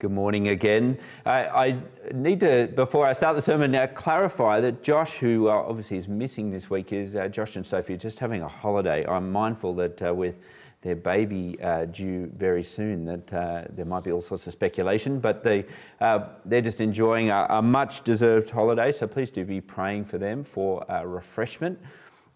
Good 0.00 0.10
morning 0.10 0.48
again. 0.48 0.98
I, 1.24 1.46
I, 1.46 1.82
need 2.12 2.40
to, 2.40 2.66
before 2.74 3.06
I 3.06 3.12
start 3.12 3.36
the 3.36 3.42
sermon, 3.42 3.76
uh, 3.76 3.86
clarify 3.86 4.60
that 4.60 4.82
Josh, 4.82 5.12
who 5.12 5.48
uh, 5.48 5.52
obviously 5.52 5.98
is 5.98 6.08
missing 6.08 6.50
this 6.50 6.68
week, 6.68 6.92
is 6.92 7.14
uh, 7.14 7.28
Josh 7.28 7.54
and 7.54 7.64
Sophie 7.64 7.94
are 7.94 7.96
just 7.96 8.18
having 8.18 8.42
a 8.42 8.48
holiday. 8.48 9.06
I'm 9.06 9.30
mindful 9.30 9.72
that 9.76 10.02
uh, 10.02 10.12
with 10.12 10.34
their 10.82 10.96
baby 10.96 11.56
uh, 11.62 11.84
due 11.84 12.28
very 12.36 12.64
soon, 12.64 13.04
that 13.04 13.32
uh, 13.32 13.64
there 13.70 13.84
might 13.84 14.02
be 14.02 14.10
all 14.10 14.20
sorts 14.20 14.48
of 14.48 14.52
speculation, 14.52 15.20
but 15.20 15.44
they, 15.44 15.64
they're 16.00 16.60
just 16.60 16.80
enjoying 16.80 17.30
a, 17.30 17.46
a 17.50 17.62
much 17.62 18.02
deserved 18.02 18.50
holiday. 18.50 18.90
So 18.90 19.06
please 19.06 19.30
do 19.30 19.44
be 19.44 19.60
praying 19.60 20.06
for 20.06 20.18
them 20.18 20.42
for 20.42 20.84
refreshment 21.06 21.78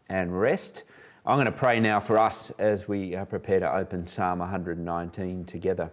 and 0.09 0.41
rest. 0.41 0.85
I'm 1.27 1.37
going 1.37 1.47
to 1.47 1.53
pray 1.53 1.81
now 1.81 1.99
for 1.99 2.19
us 2.19 2.53
as 2.61 2.87
we 2.87 3.17
prepare 3.29 3.59
to 3.59 3.77
open 3.77 4.07
Psalm 4.07 4.39
119 4.39 5.45
together. 5.45 5.91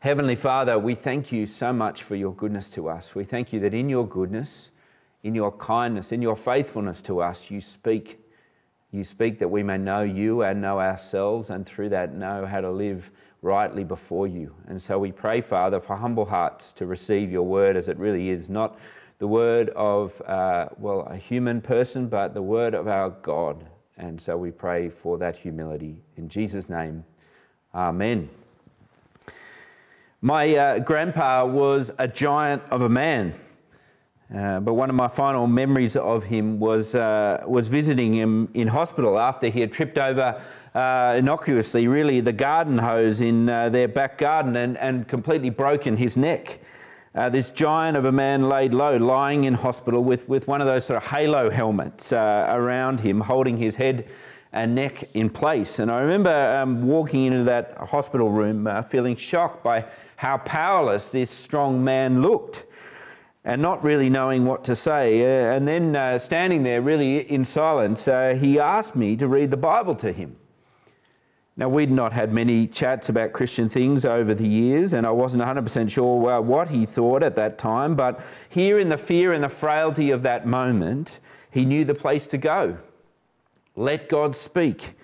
Heavenly 0.00 0.36
Father, 0.36 0.78
we 0.78 0.94
thank 0.94 1.32
you 1.32 1.44
so 1.48 1.72
much 1.72 2.04
for 2.04 2.14
your 2.14 2.32
goodness 2.32 2.68
to 2.70 2.88
us. 2.88 3.16
We 3.16 3.24
thank 3.24 3.52
you 3.52 3.58
that 3.60 3.74
in 3.74 3.88
your 3.88 4.06
goodness, 4.06 4.70
in 5.24 5.34
your 5.34 5.50
kindness, 5.50 6.12
in 6.12 6.22
your 6.22 6.36
faithfulness 6.36 7.02
to 7.02 7.20
us, 7.20 7.50
you 7.50 7.60
speak. 7.60 8.20
You 8.92 9.02
speak 9.02 9.40
that 9.40 9.48
we 9.48 9.64
may 9.64 9.76
know 9.76 10.02
you 10.02 10.42
and 10.42 10.60
know 10.60 10.78
ourselves, 10.78 11.50
and 11.50 11.66
through 11.66 11.88
that 11.88 12.14
know 12.14 12.46
how 12.46 12.60
to 12.60 12.70
live 12.70 13.10
rightly 13.42 13.82
before 13.82 14.28
you. 14.28 14.54
And 14.68 14.80
so 14.80 15.00
we 15.00 15.10
pray, 15.10 15.40
Father, 15.40 15.80
for 15.80 15.96
humble 15.96 16.26
hearts 16.26 16.70
to 16.74 16.86
receive 16.86 17.32
your 17.32 17.42
word 17.42 17.76
as 17.76 17.88
it 17.88 17.98
really 17.98 18.30
is, 18.30 18.48
not 18.48 18.78
the 19.18 19.26
word 19.26 19.70
of, 19.70 20.12
uh, 20.22 20.68
well, 20.78 21.08
a 21.10 21.16
human 21.16 21.60
person, 21.60 22.06
but 22.06 22.34
the 22.34 22.42
word 22.42 22.74
of 22.74 22.86
our 22.86 23.10
God. 23.10 23.66
And 23.96 24.20
so 24.20 24.36
we 24.36 24.52
pray 24.52 24.90
for 24.90 25.18
that 25.18 25.36
humility. 25.36 26.04
In 26.16 26.28
Jesus' 26.28 26.68
name, 26.68 27.04
amen. 27.74 28.28
My 30.20 30.56
uh, 30.56 30.78
grandpa 30.80 31.46
was 31.46 31.92
a 31.96 32.08
giant 32.08 32.64
of 32.70 32.82
a 32.82 32.88
man. 32.88 33.34
Uh, 34.34 34.58
but 34.58 34.74
one 34.74 34.90
of 34.90 34.96
my 34.96 35.06
final 35.06 35.46
memories 35.46 35.94
of 35.94 36.24
him 36.24 36.58
was, 36.58 36.96
uh, 36.96 37.44
was 37.46 37.68
visiting 37.68 38.14
him 38.14 38.48
in 38.52 38.66
hospital 38.66 39.16
after 39.16 39.46
he 39.46 39.60
had 39.60 39.70
tripped 39.70 39.96
over 39.96 40.42
uh, 40.74 41.14
innocuously, 41.16 41.86
really, 41.86 42.20
the 42.20 42.32
garden 42.32 42.78
hose 42.78 43.20
in 43.20 43.48
uh, 43.48 43.68
their 43.68 43.86
back 43.86 44.18
garden 44.18 44.56
and, 44.56 44.76
and 44.78 45.06
completely 45.06 45.50
broken 45.50 45.96
his 45.96 46.16
neck. 46.16 46.58
Uh, 47.14 47.28
this 47.28 47.50
giant 47.50 47.96
of 47.96 48.04
a 48.04 48.12
man 48.12 48.48
laid 48.48 48.74
low, 48.74 48.96
lying 48.96 49.44
in 49.44 49.54
hospital 49.54 50.02
with, 50.02 50.28
with 50.28 50.48
one 50.48 50.60
of 50.60 50.66
those 50.66 50.84
sort 50.84 50.96
of 50.96 51.08
halo 51.08 51.48
helmets 51.48 52.12
around 52.12 52.98
him, 52.98 53.20
holding 53.20 53.56
his 53.56 53.76
head 53.76 54.04
and 54.52 54.74
neck 54.74 55.08
in 55.14 55.30
place. 55.30 55.78
And 55.78 55.90
I 55.90 56.00
remember 56.00 56.56
um, 56.56 56.86
walking 56.86 57.26
into 57.26 57.44
that 57.44 57.76
hospital 57.76 58.30
room 58.30 58.68
feeling 58.84 59.16
shocked 59.16 59.62
by 59.62 59.84
how 60.16 60.38
powerless 60.38 61.08
this 61.08 61.30
strong 61.30 61.84
man 61.84 62.22
looked 62.22 62.64
and 63.44 63.62
not 63.62 63.82
really 63.82 64.10
knowing 64.10 64.44
what 64.44 64.64
to 64.64 64.76
say. 64.76 65.22
Uh, 65.22 65.54
and 65.54 65.66
then 65.66 65.96
uh, 65.96 66.18
standing 66.18 66.62
there 66.62 66.82
really 66.82 67.30
in 67.30 67.44
silence, 67.44 68.08
uh, 68.08 68.36
he 68.38 68.58
asked 68.58 68.94
me 68.96 69.16
to 69.16 69.26
read 69.26 69.50
the 69.50 69.56
Bible 69.56 69.94
to 69.94 70.12
him. 70.12 70.36
Now, 71.56 71.68
we'd 71.68 71.90
not 71.90 72.12
had 72.12 72.32
many 72.32 72.68
chats 72.68 73.08
about 73.08 73.32
Christian 73.32 73.68
things 73.68 74.04
over 74.04 74.32
the 74.32 74.46
years, 74.46 74.92
and 74.92 75.04
I 75.04 75.10
wasn't 75.10 75.42
100% 75.42 75.90
sure 75.90 76.30
uh, 76.30 76.40
what 76.40 76.68
he 76.68 76.86
thought 76.86 77.24
at 77.24 77.34
that 77.34 77.58
time, 77.58 77.96
but 77.96 78.20
here 78.48 78.78
in 78.78 78.88
the 78.88 78.98
fear 78.98 79.32
and 79.32 79.42
the 79.42 79.48
frailty 79.48 80.10
of 80.10 80.22
that 80.22 80.46
moment, 80.46 81.18
he 81.50 81.64
knew 81.64 81.84
the 81.84 81.94
place 81.94 82.28
to 82.28 82.38
go. 82.38 82.78
Let 83.78 84.08
God 84.08 84.34
speak. 84.34 84.96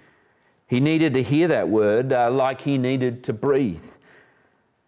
He 0.67 0.81
needed 0.81 1.15
to 1.15 1.23
hear 1.23 1.47
that 1.47 1.69
word 1.69 2.13
uh, 2.13 2.29
like 2.33 2.61
he 2.61 2.77
needed 2.77 3.23
to 3.23 3.33
breathe. 3.33 3.85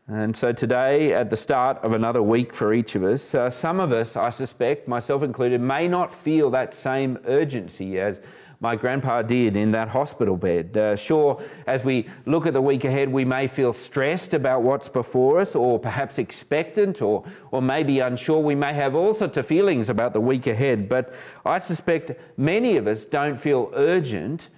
And 0.08 0.36
so 0.36 0.50
today, 0.52 1.12
at 1.12 1.30
the 1.30 1.36
start 1.36 1.78
of 1.84 1.92
another 1.92 2.20
week 2.20 2.52
for 2.52 2.74
each 2.74 2.96
of 2.96 3.04
us, 3.04 3.32
uh, 3.32 3.48
some 3.48 3.78
of 3.78 3.92
us, 3.92 4.16
I 4.16 4.30
suspect, 4.30 4.88
myself 4.88 5.22
included, 5.22 5.60
may 5.60 5.86
not 5.86 6.12
feel 6.12 6.50
that 6.50 6.74
same 6.74 7.16
urgency 7.26 8.00
as 8.00 8.20
my 8.61 8.75
grandpa 8.75 9.22
did 9.22 9.56
in 9.56 9.71
that 9.72 9.89
hospital 9.89 10.37
bed. 10.37 10.77
Uh, 10.77 10.97
sure, 10.97 11.43
as 11.67 11.84
we 11.84 12.09
look 12.25 12.47
at 12.47 12.53
the 12.53 12.61
week 12.61 12.84
ahead, 12.84 13.09
we 13.09 13.25
may 13.25 13.47
feel 13.47 13.72
stressed 13.72 14.34
about 14.34 14.62
what's 14.62 14.89
before 14.89 15.41
us, 15.41 15.55
or 15.55 15.78
perhaps 15.78 16.19
expectant, 16.19 17.03
or, 17.03 17.25
or 17.50 17.61
maybe 17.61 18.00
unsure. 18.00 18.41
We 18.41 18.55
may 18.55 18.75
have 18.75 18.94
all 18.94 19.15
sorts 19.15 19.37
of 19.37 19.47
feelings 19.47 19.91
about 19.91 20.12
the 20.12 20.21
week 20.21 20.47
ahead, 20.47 20.89
but 20.89 21.15
I 21.44 21.59
suspect 21.59 22.12
many 22.39 22.77
of 22.77 22.87
us 22.87 23.05
don't 23.05 23.41
feel 23.41 23.71
urgent 23.75 24.49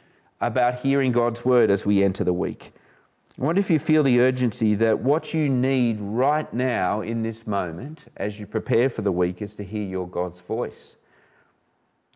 about 0.40 0.76
hearing 0.76 1.12
God's 1.12 1.44
word 1.44 1.70
as 1.70 1.84
we 1.84 2.02
enter 2.04 2.24
the 2.24 2.32
week. 2.32 2.72
I 3.40 3.44
wonder 3.44 3.60
if 3.60 3.70
you 3.70 3.78
feel 3.78 4.02
the 4.02 4.20
urgency 4.20 4.74
that 4.76 4.98
what 4.98 5.32
you 5.32 5.48
need 5.48 6.00
right 6.00 6.52
now 6.52 7.02
in 7.02 7.22
this 7.22 7.46
moment 7.46 8.04
as 8.16 8.38
you 8.38 8.46
prepare 8.46 8.88
for 8.88 9.02
the 9.02 9.12
week 9.12 9.42
is 9.42 9.54
to 9.54 9.64
hear 9.64 9.84
your 9.84 10.08
God's 10.08 10.40
voice. 10.40 10.96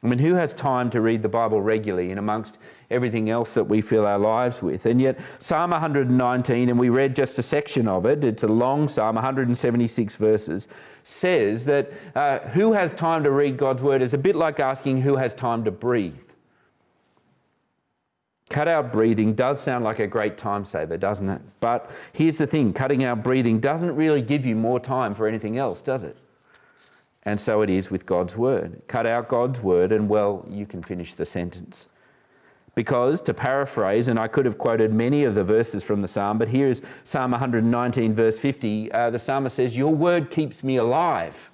I 0.03 0.09
mean, 0.09 0.19
who 0.19 0.35
has 0.35 0.53
time 0.53 0.91
to 0.91 1.01
read 1.01 1.23
the 1.23 1.29
Bible 1.29 1.63
regularly 1.63 2.11
in 2.11 2.19
amongst 2.19 2.59
everything 2.91 3.31
else 3.31 3.55
that 3.55 3.65
we 3.65 3.81
fill 3.81 4.05
our 4.05 4.19
lives 4.19 4.61
with? 4.61 4.85
And 4.87 5.01
yet, 5.01 5.21
Psalm 5.39 5.71
119, 5.71 6.69
and 6.69 6.79
we 6.79 6.89
read 6.89 7.15
just 7.15 7.39
a 7.39 7.43
section 7.43 7.87
of 7.87 8.05
it, 8.05 8.25
it's 8.25 8.43
a 8.43 8.49
long 8.49 8.89
psalm, 8.89 9.15
176 9.15 10.17
verses, 10.17 10.67
says 11.05 11.65
that 11.67 11.93
uh, 12.17 12.41
who 12.49 12.73
has 12.73 12.93
time 12.93 13.23
to 13.23 13.31
read 13.31 13.57
God's 13.57 13.81
word 13.81 14.03
is 14.03 14.13
a 14.13 14.19
bit 14.19 14.35
like 14.35 14.59
asking 14.59 15.03
who 15.03 15.15
has 15.17 15.35
time 15.35 15.65
to 15.65 15.71
breathe. 15.71 16.17
Cut 18.51 18.67
out 18.67 18.93
breathing 18.93 19.35
does 19.35 19.63
sound 19.63 19.85
like 19.85 20.01
a 20.01 20.07
great 20.07 20.37
time 20.37 20.65
saver, 20.65 20.97
doesn't 20.97 21.29
it? 21.29 21.41
But 21.61 21.91
here's 22.13 22.39
the 22.39 22.47
thing 22.47 22.73
cutting 22.73 23.05
out 23.05 23.23
breathing 23.23 23.61
doesn't 23.61 23.95
really 23.95 24.21
give 24.21 24.45
you 24.45 24.57
more 24.57 24.81
time 24.81 25.15
for 25.15 25.29
anything 25.29 25.59
else, 25.59 25.81
does 25.81 26.03
it? 26.03 26.17
And 27.25 27.41
so 27.41 27.63
it 27.63 27.71
is 27.71 27.91
with 27.91 28.05
God's 28.05 28.37
word. 28.37 28.83
Cut 28.89 29.07
out 29.07 29.29
God's 29.29 29.61
word, 29.61 29.93
and 29.93 30.09
well, 30.09 30.45
you 30.49 30.67
can 30.67 30.83
finish 30.83 31.15
the 31.15 31.25
sentence. 31.25 31.89
Because, 32.75 33.21
to 33.23 33.35
paraphrase, 33.35 34.09
and 34.09 34.19
I 34.19 34.29
could 34.29 34.47
have 34.47 34.57
quoted 34.57 34.93
many 34.93 35.25
of 35.25 35.35
the 35.35 35.45
verses 35.45 35.85
from 35.85 36.01
the 36.01 36.09
psalm, 36.09 36.39
but 36.39 36.49
here 36.49 36.69
is 36.69 36.83
Psalm 37.05 37.33
119, 37.33 38.15
verse 38.15 38.39
50. 38.39 38.91
Uh, 38.91 39.11
the 39.11 39.19
psalmist 39.19 39.57
says, 39.57 39.77
Your 39.77 39.95
word 39.95 40.31
keeps 40.31 40.65
me 40.65 40.77
alive. 40.77 41.51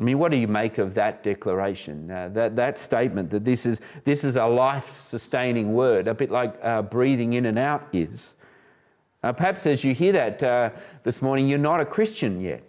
I 0.00 0.02
mean, 0.02 0.18
what 0.18 0.32
do 0.32 0.38
you 0.38 0.48
make 0.48 0.78
of 0.78 0.94
that 0.94 1.22
declaration, 1.22 2.10
uh, 2.10 2.28
that, 2.30 2.56
that 2.56 2.78
statement 2.78 3.30
that 3.30 3.44
this 3.44 3.64
is, 3.64 3.80
this 4.02 4.24
is 4.24 4.34
a 4.34 4.44
life 4.44 5.04
sustaining 5.08 5.72
word, 5.74 6.08
a 6.08 6.14
bit 6.14 6.30
like 6.30 6.58
uh, 6.62 6.82
breathing 6.82 7.34
in 7.34 7.46
and 7.46 7.58
out 7.58 7.86
is? 7.92 8.34
Uh, 9.22 9.32
perhaps 9.32 9.66
as 9.66 9.84
you 9.84 9.94
hear 9.94 10.12
that 10.12 10.42
uh, 10.42 10.70
this 11.04 11.22
morning, 11.22 11.48
you're 11.48 11.58
not 11.58 11.80
a 11.80 11.84
Christian 11.84 12.40
yet. 12.40 12.62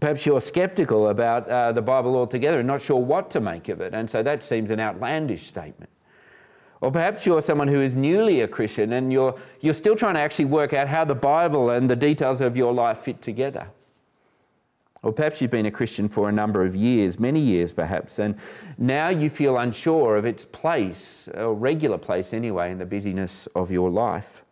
Perhaps 0.00 0.26
you're 0.26 0.40
skeptical 0.40 1.08
about 1.08 1.48
uh, 1.48 1.72
the 1.72 1.82
Bible 1.82 2.16
altogether 2.16 2.58
and 2.58 2.66
not 2.66 2.82
sure 2.82 3.00
what 3.00 3.30
to 3.30 3.40
make 3.40 3.68
of 3.68 3.80
it, 3.80 3.94
and 3.94 4.08
so 4.08 4.22
that 4.22 4.42
seems 4.42 4.70
an 4.70 4.80
outlandish 4.80 5.46
statement. 5.46 5.90
Or 6.80 6.90
perhaps 6.90 7.24
you're 7.24 7.40
someone 7.40 7.68
who 7.68 7.80
is 7.80 7.94
newly 7.94 8.42
a 8.42 8.48
Christian 8.48 8.92
and 8.92 9.10
you're, 9.10 9.38
you're 9.60 9.72
still 9.72 9.96
trying 9.96 10.14
to 10.14 10.20
actually 10.20 10.44
work 10.46 10.74
out 10.74 10.86
how 10.86 11.04
the 11.04 11.14
Bible 11.14 11.70
and 11.70 11.88
the 11.88 11.96
details 11.96 12.42
of 12.42 12.58
your 12.58 12.74
life 12.74 12.98
fit 12.98 13.22
together. 13.22 13.68
Or 15.02 15.12
perhaps 15.12 15.40
you've 15.40 15.50
been 15.50 15.66
a 15.66 15.70
Christian 15.70 16.08
for 16.08 16.28
a 16.28 16.32
number 16.32 16.64
of 16.64 16.76
years, 16.76 17.18
many 17.18 17.40
years 17.40 17.72
perhaps, 17.72 18.18
and 18.18 18.36
now 18.76 19.08
you 19.08 19.30
feel 19.30 19.56
unsure 19.58 20.16
of 20.16 20.26
its 20.26 20.44
place, 20.44 21.28
a 21.32 21.50
regular 21.50 21.96
place 21.96 22.34
anyway, 22.34 22.70
in 22.70 22.78
the 22.78 22.86
busyness 22.86 23.46
of 23.54 23.70
your 23.70 23.90
life. 23.90 24.44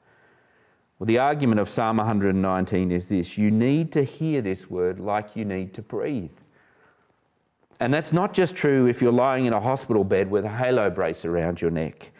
Well, 1.02 1.08
the 1.08 1.18
argument 1.18 1.58
of 1.58 1.68
Psalm 1.68 1.96
119 1.96 2.92
is 2.92 3.08
this 3.08 3.36
you 3.36 3.50
need 3.50 3.90
to 3.90 4.04
hear 4.04 4.40
this 4.40 4.70
word 4.70 5.00
like 5.00 5.34
you 5.34 5.44
need 5.44 5.74
to 5.74 5.82
breathe. 5.82 6.30
And 7.80 7.92
that's 7.92 8.12
not 8.12 8.32
just 8.32 8.54
true 8.54 8.86
if 8.86 9.02
you're 9.02 9.10
lying 9.10 9.46
in 9.46 9.52
a 9.52 9.58
hospital 9.58 10.04
bed 10.04 10.30
with 10.30 10.44
a 10.44 10.48
halo 10.48 10.90
brace 10.90 11.24
around 11.24 11.60
your 11.60 11.72
neck, 11.72 12.12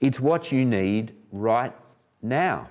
it's 0.00 0.18
what 0.18 0.50
you 0.50 0.64
need 0.64 1.14
right 1.30 1.72
now. 2.22 2.66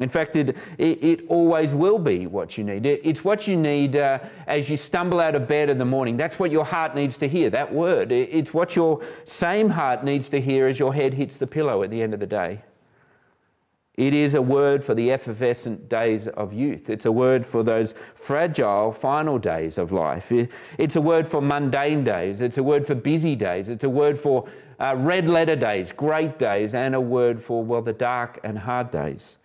In 0.00 0.10
fact, 0.10 0.36
it, 0.36 0.50
it, 0.76 1.02
it, 1.02 1.26
always 1.28 1.72
will 1.72 1.98
be 1.98 2.26
what 2.26 2.58
you 2.58 2.62
need. 2.62 2.84
It, 2.84 3.00
it's 3.04 3.24
what 3.24 3.46
you 3.46 3.56
need 3.56 3.96
uh, 3.96 4.18
as 4.46 4.68
you 4.68 4.76
stumble 4.76 5.18
out 5.18 5.34
of 5.34 5.48
bed 5.48 5.70
in 5.70 5.78
the 5.78 5.86
morning. 5.86 6.18
That's 6.18 6.38
what 6.38 6.50
your 6.50 6.66
heart 6.66 6.94
needs 6.94 7.16
to 7.16 7.26
hear, 7.26 7.48
that 7.48 7.72
word. 7.72 8.12
it's 8.12 8.52
what 8.52 8.76
your 8.76 9.02
same 9.24 9.70
heart 9.70 10.04
needs 10.04 10.28
to 10.28 10.42
hear 10.42 10.66
as 10.66 10.78
your 10.78 10.92
head 10.92 11.14
hits 11.14 11.38
the 11.38 11.46
pillow 11.46 11.82
at 11.82 11.88
the 11.88 12.02
end 12.02 12.12
of 12.12 12.20
the 12.20 12.26
day. 12.26 12.60
It 13.98 14.14
is 14.14 14.36
a 14.36 14.40
word 14.40 14.84
for 14.84 14.94
the 14.94 15.10
effervescent 15.10 15.88
days 15.88 16.28
of 16.28 16.52
youth. 16.52 16.88
It's 16.88 17.04
a 17.04 17.10
word 17.10 17.44
for 17.44 17.64
those 17.64 17.94
fragile 18.14 18.92
final 18.92 19.40
days 19.40 19.76
of 19.76 19.90
life. 19.90 20.30
it's 20.78 20.94
a 20.94 21.00
word 21.00 21.26
for 21.26 21.42
mundane 21.42 22.04
days. 22.04 22.40
It's 22.40 22.58
a 22.58 22.62
word 22.62 22.86
for 22.86 22.94
busy 22.94 23.34
days. 23.34 23.68
It's 23.68 23.82
a 23.82 23.88
word 23.88 24.16
for 24.16 24.48
uh, 24.78 24.94
red 24.96 25.28
letter 25.28 25.56
days, 25.56 25.90
great 25.90 26.38
days, 26.38 26.76
and 26.76 26.94
a 26.94 27.00
word 27.00 27.42
for, 27.42 27.64
well, 27.64 27.82
the 27.82 27.92
dark 27.92 28.38
and 28.44 28.56
hard 28.56 28.92
days. 28.92 29.38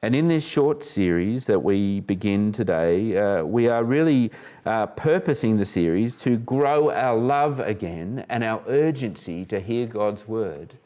And 0.00 0.14
in 0.14 0.28
this 0.28 0.48
short 0.48 0.84
series 0.84 1.46
that 1.46 1.58
we 1.58 1.98
begin 1.98 2.52
today, 2.52 3.16
uh, 3.18 3.42
we 3.42 3.66
are 3.66 3.82
really 3.82 4.30
uh, 4.64 4.86
purposing 4.86 5.56
the 5.56 5.64
series 5.64 6.14
to 6.22 6.36
grow 6.36 6.92
our 6.92 7.18
love 7.18 7.58
again 7.58 8.24
and 8.28 8.44
our 8.44 8.62
urgency 8.68 9.44
to 9.46 9.58
hear 9.58 9.88
God's 9.88 10.28
word 10.28 10.78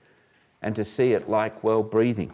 and 0.62 0.74
to 0.76 0.84
see 0.84 1.12
it 1.12 1.28
like 1.28 1.62
well 1.62 1.82
breathing. 1.82 2.32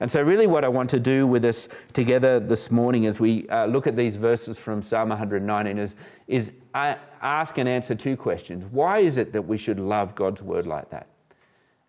And 0.00 0.10
so, 0.10 0.22
really, 0.22 0.46
what 0.46 0.64
I 0.64 0.68
want 0.68 0.88
to 0.90 1.00
do 1.00 1.26
with 1.26 1.44
us 1.44 1.68
together 1.92 2.38
this 2.38 2.70
morning 2.70 3.06
as 3.06 3.18
we 3.18 3.48
uh, 3.48 3.66
look 3.66 3.88
at 3.88 3.96
these 3.96 4.14
verses 4.14 4.56
from 4.56 4.80
Psalm 4.80 5.08
119 5.08 5.76
is, 5.76 5.96
is 6.28 6.52
ask 6.74 7.58
and 7.58 7.68
answer 7.68 7.96
two 7.96 8.16
questions. 8.16 8.64
Why 8.70 8.98
is 9.00 9.16
it 9.16 9.32
that 9.32 9.42
we 9.42 9.58
should 9.58 9.80
love 9.80 10.14
God's 10.14 10.40
word 10.40 10.68
like 10.68 10.88
that? 10.90 11.08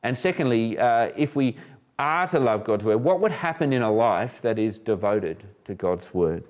And 0.02 0.18
secondly, 0.18 0.78
uh, 0.80 1.12
if 1.16 1.36
we 1.36 1.58
are 2.00 2.28
to 2.30 2.40
love 2.40 2.64
God's 2.64 2.84
word, 2.84 2.98
what 2.98 3.20
would 3.20 3.32
happen 3.32 3.74
in 3.74 3.84
a 3.84 3.92
life 3.92 4.42
that 4.42 4.58
is 4.58 4.80
devoted 4.80 5.44
to 5.66 5.76
God's 5.76 6.12
word? 6.12 6.44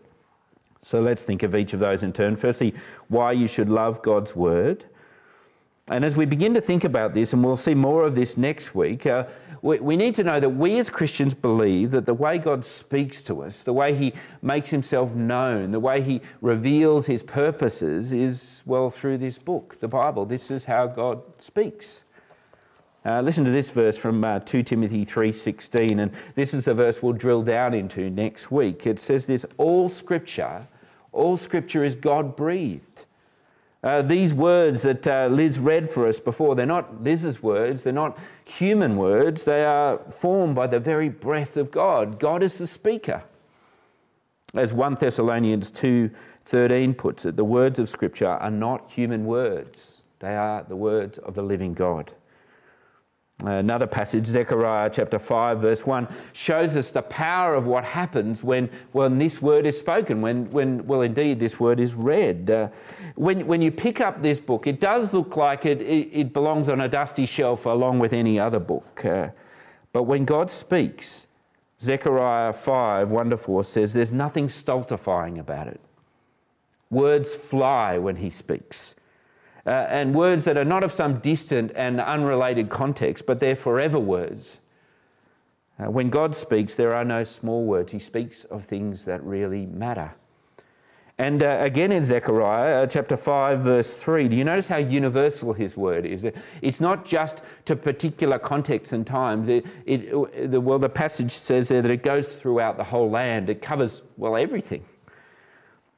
So 0.82 1.02
let's 1.02 1.24
think 1.24 1.44
of 1.44 1.56
each 1.56 1.74
of 1.74 1.82
those 1.82 2.04
in 2.04 2.14
turn. 2.14 2.38
Firstly, 2.38 2.74
why 3.10 3.34
you 3.34 3.48
should 3.48 3.70
love 3.70 4.02
God's 4.02 4.34
word. 4.34 4.86
And 5.90 6.06
as 6.06 6.16
we 6.16 6.26
begin 6.26 6.54
to 6.54 6.62
think 6.62 6.84
about 6.84 7.14
this, 7.14 7.34
and 7.34 7.44
we'll 7.44 7.58
see 7.58 7.74
more 7.74 8.06
of 8.06 8.16
this 8.16 8.38
next 8.38 8.76
week, 8.76 9.06
uh, 9.06 9.26
we, 9.62 9.80
we, 9.80 9.98
need 9.98 10.16
to 10.16 10.24
know 10.24 10.40
that 10.40 10.50
we 10.50 10.78
as 10.78 10.90
Christians 10.90 11.34
believe 11.34 11.92
that 11.92 12.06
the 12.06 12.14
way 12.14 12.38
God 12.38 12.64
speaks 12.64 13.22
to 13.24 13.42
us, 13.42 13.64
the 13.64 13.74
way 13.74 13.96
He 13.96 14.14
makes 14.42 14.70
Himself 14.70 15.14
known, 15.14 15.72
the 15.72 15.80
way 15.80 16.02
He 16.02 16.22
reveals 16.42 17.08
His 17.08 17.24
purposes 17.24 18.14
is, 18.14 18.62
well, 18.66 18.90
through 18.90 19.18
this 19.18 19.38
book, 19.38 19.80
the 19.80 19.88
Bible. 19.88 20.26
This 20.26 20.52
is 20.52 20.66
how 20.66 20.88
God 20.88 21.22
speaks. 21.40 22.04
Uh, 23.06 23.22
listen 23.22 23.44
to 23.44 23.52
this 23.52 23.72
verse 23.72 23.98
from 23.98 24.24
uh, 24.24 24.40
2 24.40 24.62
Timothy 24.62 25.06
3:16 25.06 26.02
and 26.02 26.12
this 26.36 26.54
is 26.54 26.68
a 26.68 26.74
verse 26.74 27.02
we'll 27.02 27.14
drill 27.14 27.42
down 27.42 27.74
into 27.74 28.10
next 28.10 28.52
week. 28.52 28.86
It 28.86 29.00
says 29.00 29.26
this 29.26 29.46
all 29.58 29.88
scripture 29.88 30.68
all 31.12 31.38
scripture 31.38 31.84
is 31.84 31.96
God 31.96 32.36
breathed. 32.36 33.06
Uh, 33.82 34.02
these 34.02 34.34
words 34.34 34.82
that 34.82 35.08
uh, 35.08 35.28
Liz 35.28 35.58
read 35.58 35.90
for 35.90 36.06
us 36.06 36.20
before, 36.20 36.54
they're 36.54 36.66
not 36.66 37.02
Liz's 37.02 37.42
words, 37.42 37.84
they're 37.84 37.94
not 37.94 38.18
human 38.44 38.98
words, 38.98 39.46
they 39.46 39.64
are 39.64 40.00
formed 40.10 40.54
by 40.54 40.68
the 40.68 40.80
very 40.80 41.08
breath 41.08 41.56
of 41.56 41.72
God. 41.72 42.20
God 42.20 42.44
is 42.44 42.58
the 42.58 42.68
speaker. 42.68 43.24
As 44.54 44.74
1 44.74 44.96
Thessalonians 44.96 45.72
2:13 45.72 46.94
puts 46.94 47.26
it, 47.26 47.38
the 47.38 47.46
words 47.46 47.80
of 47.80 47.88
scripture 47.88 48.28
are 48.28 48.52
not 48.52 48.90
human 48.92 49.26
words. 49.26 50.04
They 50.20 50.36
are 50.36 50.64
the 50.64 50.76
words 50.76 51.18
of 51.20 51.36
the 51.36 51.44
living 51.44 51.74
God. 51.74 52.12
Another 53.46 53.88
passage, 53.88 54.26
Zechariah 54.26 54.90
chapter 54.92 55.18
5, 55.18 55.62
verse 55.62 55.86
1, 55.86 56.10
shows 56.34 56.76
us 56.76 56.92
the 56.92 57.02
power 57.04 57.56
of 57.56 57.66
what 57.66 57.86
happens 57.86 58.44
when, 58.44 58.70
when 58.92 59.18
this 59.18 59.42
word 59.42 59.66
is 59.66 59.80
spoken, 59.80 60.22
when, 60.22 60.50
when 60.50 60.86
well, 60.86 61.02
indeed, 61.02 61.40
this 61.40 61.58
word 61.58 61.80
is 61.80 61.94
read. 61.94 62.52
Uh, 62.52 62.68
when, 63.16 63.48
when 63.48 63.62
you 63.62 63.72
pick 63.72 64.02
up 64.02 64.22
this 64.22 64.40
book, 64.40 64.68
it 64.68 64.82
does 64.82 65.14
look 65.14 65.38
like 65.38 65.66
it, 65.66 65.82
it, 65.82 66.10
it 66.12 66.34
belongs 66.34 66.68
on 66.68 66.82
a 66.82 66.90
dusty 66.90 67.26
shelf 67.26 67.66
along 67.66 68.00
with 68.00 68.12
any 68.12 68.38
other 68.38 68.60
book. 68.60 69.06
Uh, 69.06 69.30
but 69.94 70.04
when 70.04 70.26
God 70.26 70.52
speaks, 70.52 71.28
Zechariah 71.82 72.52
5, 72.52 73.10
1 73.10 73.30
to 73.30 73.38
4 73.38 73.64
says, 73.64 73.94
there's 73.94 74.12
nothing 74.12 74.50
stultifying 74.50 75.40
about 75.40 75.68
it. 75.68 75.80
Words 76.90 77.34
fly 77.34 77.98
when 77.98 78.18
he 78.18 78.30
speaks 78.30 78.96
uh, 79.66 79.70
and 79.70 80.16
words 80.16 80.46
that 80.46 80.58
are 80.58 80.66
not 80.66 80.84
of 80.84 80.92
some 80.92 81.20
distant 81.20 81.72
and 81.76 82.00
unrelated 82.00 82.70
context, 82.70 83.26
but 83.26 83.40
they're 83.40 83.56
forever 83.56 84.00
words. 84.00 84.58
Uh, 85.80 85.90
when 85.90 86.10
God 86.10 86.36
speaks, 86.36 86.76
there 86.76 86.94
are 86.94 87.06
no 87.06 87.24
small 87.24 87.66
words. 87.66 87.92
He 87.92 88.00
speaks 88.00 88.44
of 88.46 88.66
things 88.66 89.06
that 89.06 89.24
really 89.24 89.66
matter. 89.66 90.14
And 91.18 91.44
uh, 91.44 91.58
again 91.60 91.92
in 91.92 92.06
Zechariah 92.06 92.84
uh, 92.84 92.88
chapter 92.88 93.18
5, 93.18 93.60
verse 93.60 93.98
3, 93.98 94.30
do 94.30 94.38
you 94.38 94.46
notice 94.46 94.70
how 94.70 94.78
universal 94.78 95.52
his 95.52 95.76
word 95.76 96.06
is? 96.06 96.26
It's 96.62 96.80
not 96.80 97.06
just 97.06 97.42
to 97.66 97.76
particular 97.76 98.40
contexts 98.40 98.94
and 98.94 99.06
times. 99.06 99.50
It, 99.50 99.66
it, 99.86 100.52
the, 100.52 100.62
well, 100.62 100.80
the 100.80 100.88
passage 100.88 101.32
says 101.32 101.68
there 101.68 101.82
that 101.82 101.92
it 101.92 102.04
goes 102.04 102.30
throughout 102.30 102.78
the 102.78 102.86
whole 102.86 103.10
land, 103.10 103.50
it 103.50 103.62
covers, 103.62 104.02
well, 104.16 104.38
everything. 104.38 104.86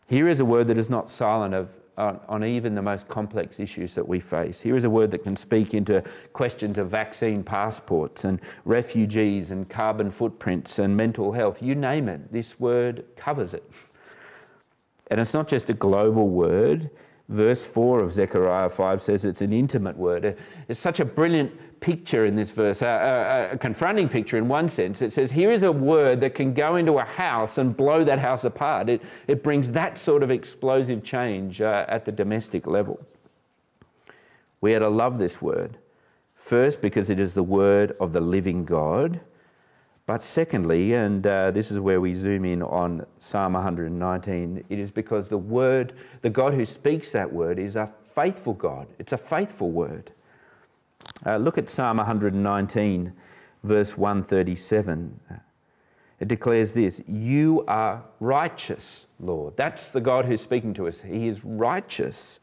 Here 0.07 0.27
is 0.27 0.39
a 0.39 0.45
word 0.45 0.67
that 0.69 0.77
is 0.79 0.89
not 0.89 1.11
silent 1.11 1.53
of 1.53 1.69
on, 2.01 2.19
on, 2.27 2.43
even 2.43 2.73
the 2.73 2.81
most 2.81 3.07
complex 3.07 3.59
issues 3.59 3.93
that 3.93 4.07
we 4.07 4.19
face. 4.19 4.59
Here 4.59 4.75
is 4.75 4.85
a 4.85 4.89
word 4.89 5.11
that 5.11 5.23
can 5.23 5.35
speak 5.35 5.73
into 5.73 6.03
questions 6.33 6.77
of 6.77 6.89
vaccine 6.89 7.43
passports 7.43 8.25
and 8.25 8.41
refugees 8.65 9.51
and 9.51 9.69
carbon 9.69 10.09
footprints 10.09 10.79
and 10.79 10.97
mental 10.97 11.31
health. 11.31 11.61
You 11.61 11.75
name 11.75 12.09
it, 12.09 12.31
this 12.31 12.59
word 12.59 13.05
covers 13.15 13.53
it. 13.53 13.63
And 15.11 15.19
it's 15.19 15.33
not 15.33 15.47
just 15.47 15.69
a 15.69 15.73
global 15.73 16.29
word. 16.29 16.89
Verse 17.31 17.65
4 17.65 18.01
of 18.01 18.11
Zechariah 18.11 18.69
5 18.69 19.01
says 19.01 19.23
it's 19.23 19.41
an 19.41 19.53
intimate 19.53 19.95
word. 19.95 20.37
It's 20.67 20.81
such 20.81 20.99
a 20.99 21.05
brilliant 21.05 21.79
picture 21.79 22.25
in 22.25 22.35
this 22.35 22.49
verse, 22.49 22.81
a, 22.81 22.85
a, 22.85 23.55
a, 23.55 23.57
confronting 23.57 24.09
picture 24.09 24.37
in 24.37 24.49
one 24.49 24.67
sense. 24.67 25.01
It 25.01 25.13
says, 25.13 25.31
Here 25.31 25.49
is 25.49 25.63
a 25.63 25.71
word 25.71 26.19
that 26.19 26.35
can 26.35 26.53
go 26.53 26.75
into 26.75 26.99
a 26.99 27.05
house 27.05 27.57
and 27.57 27.75
blow 27.75 28.03
that 28.03 28.19
house 28.19 28.43
apart. 28.43 28.89
It, 28.89 29.01
it 29.27 29.43
brings 29.43 29.71
that 29.71 29.97
sort 29.97 30.23
of 30.23 30.29
explosive 30.29 31.05
change 31.05 31.61
uh, 31.61 31.85
at 31.87 32.03
the 32.03 32.11
domestic 32.11 32.67
level. 32.67 32.99
We 34.59 34.75
are 34.75 34.79
to 34.79 34.89
love 34.89 35.17
this 35.17 35.41
word. 35.41 35.77
First, 36.35 36.81
because 36.81 37.09
it 37.09 37.17
is 37.17 37.33
the 37.33 37.43
word 37.43 37.95
of 38.01 38.11
the 38.11 38.19
living 38.19 38.65
God. 38.65 39.21
But 40.05 40.21
secondly, 40.21 40.93
and 40.93 41.25
uh, 41.25 41.51
this 41.51 41.71
is 41.71 41.79
where 41.79 42.01
we 42.01 42.13
zoom 42.13 42.43
in 42.45 42.63
on 42.63 43.05
Psalm 43.19 43.53
119, 43.53 44.63
it 44.69 44.79
is 44.79 44.91
because 44.91 45.27
the 45.27 45.37
word, 45.37 45.93
the 46.21 46.29
God 46.29 46.53
who 46.53 46.65
speaks 46.65 47.11
that 47.11 47.31
word, 47.31 47.59
is 47.59 47.75
a 47.75 47.89
faithful 48.15 48.53
God. 48.53 48.87
It's 48.99 49.13
a 49.13 49.17
faithful 49.17 49.71
word. 49.71 50.11
Uh, 51.25 51.37
look 51.37 51.57
at 51.57 51.69
Psalm 51.69 51.97
119, 51.97 53.13
verse 53.63 53.97
137. 53.97 55.19
It 56.19 56.27
declares 56.27 56.73
this 56.73 57.01
You 57.07 57.63
are 57.67 58.03
righteous, 58.19 59.07
Lord. 59.19 59.57
That's 59.57 59.89
the 59.89 60.01
God 60.01 60.25
who's 60.25 60.41
speaking 60.41 60.73
to 60.75 60.87
us. 60.87 61.01
He 61.01 61.27
is 61.27 61.43
righteous. 61.43 62.39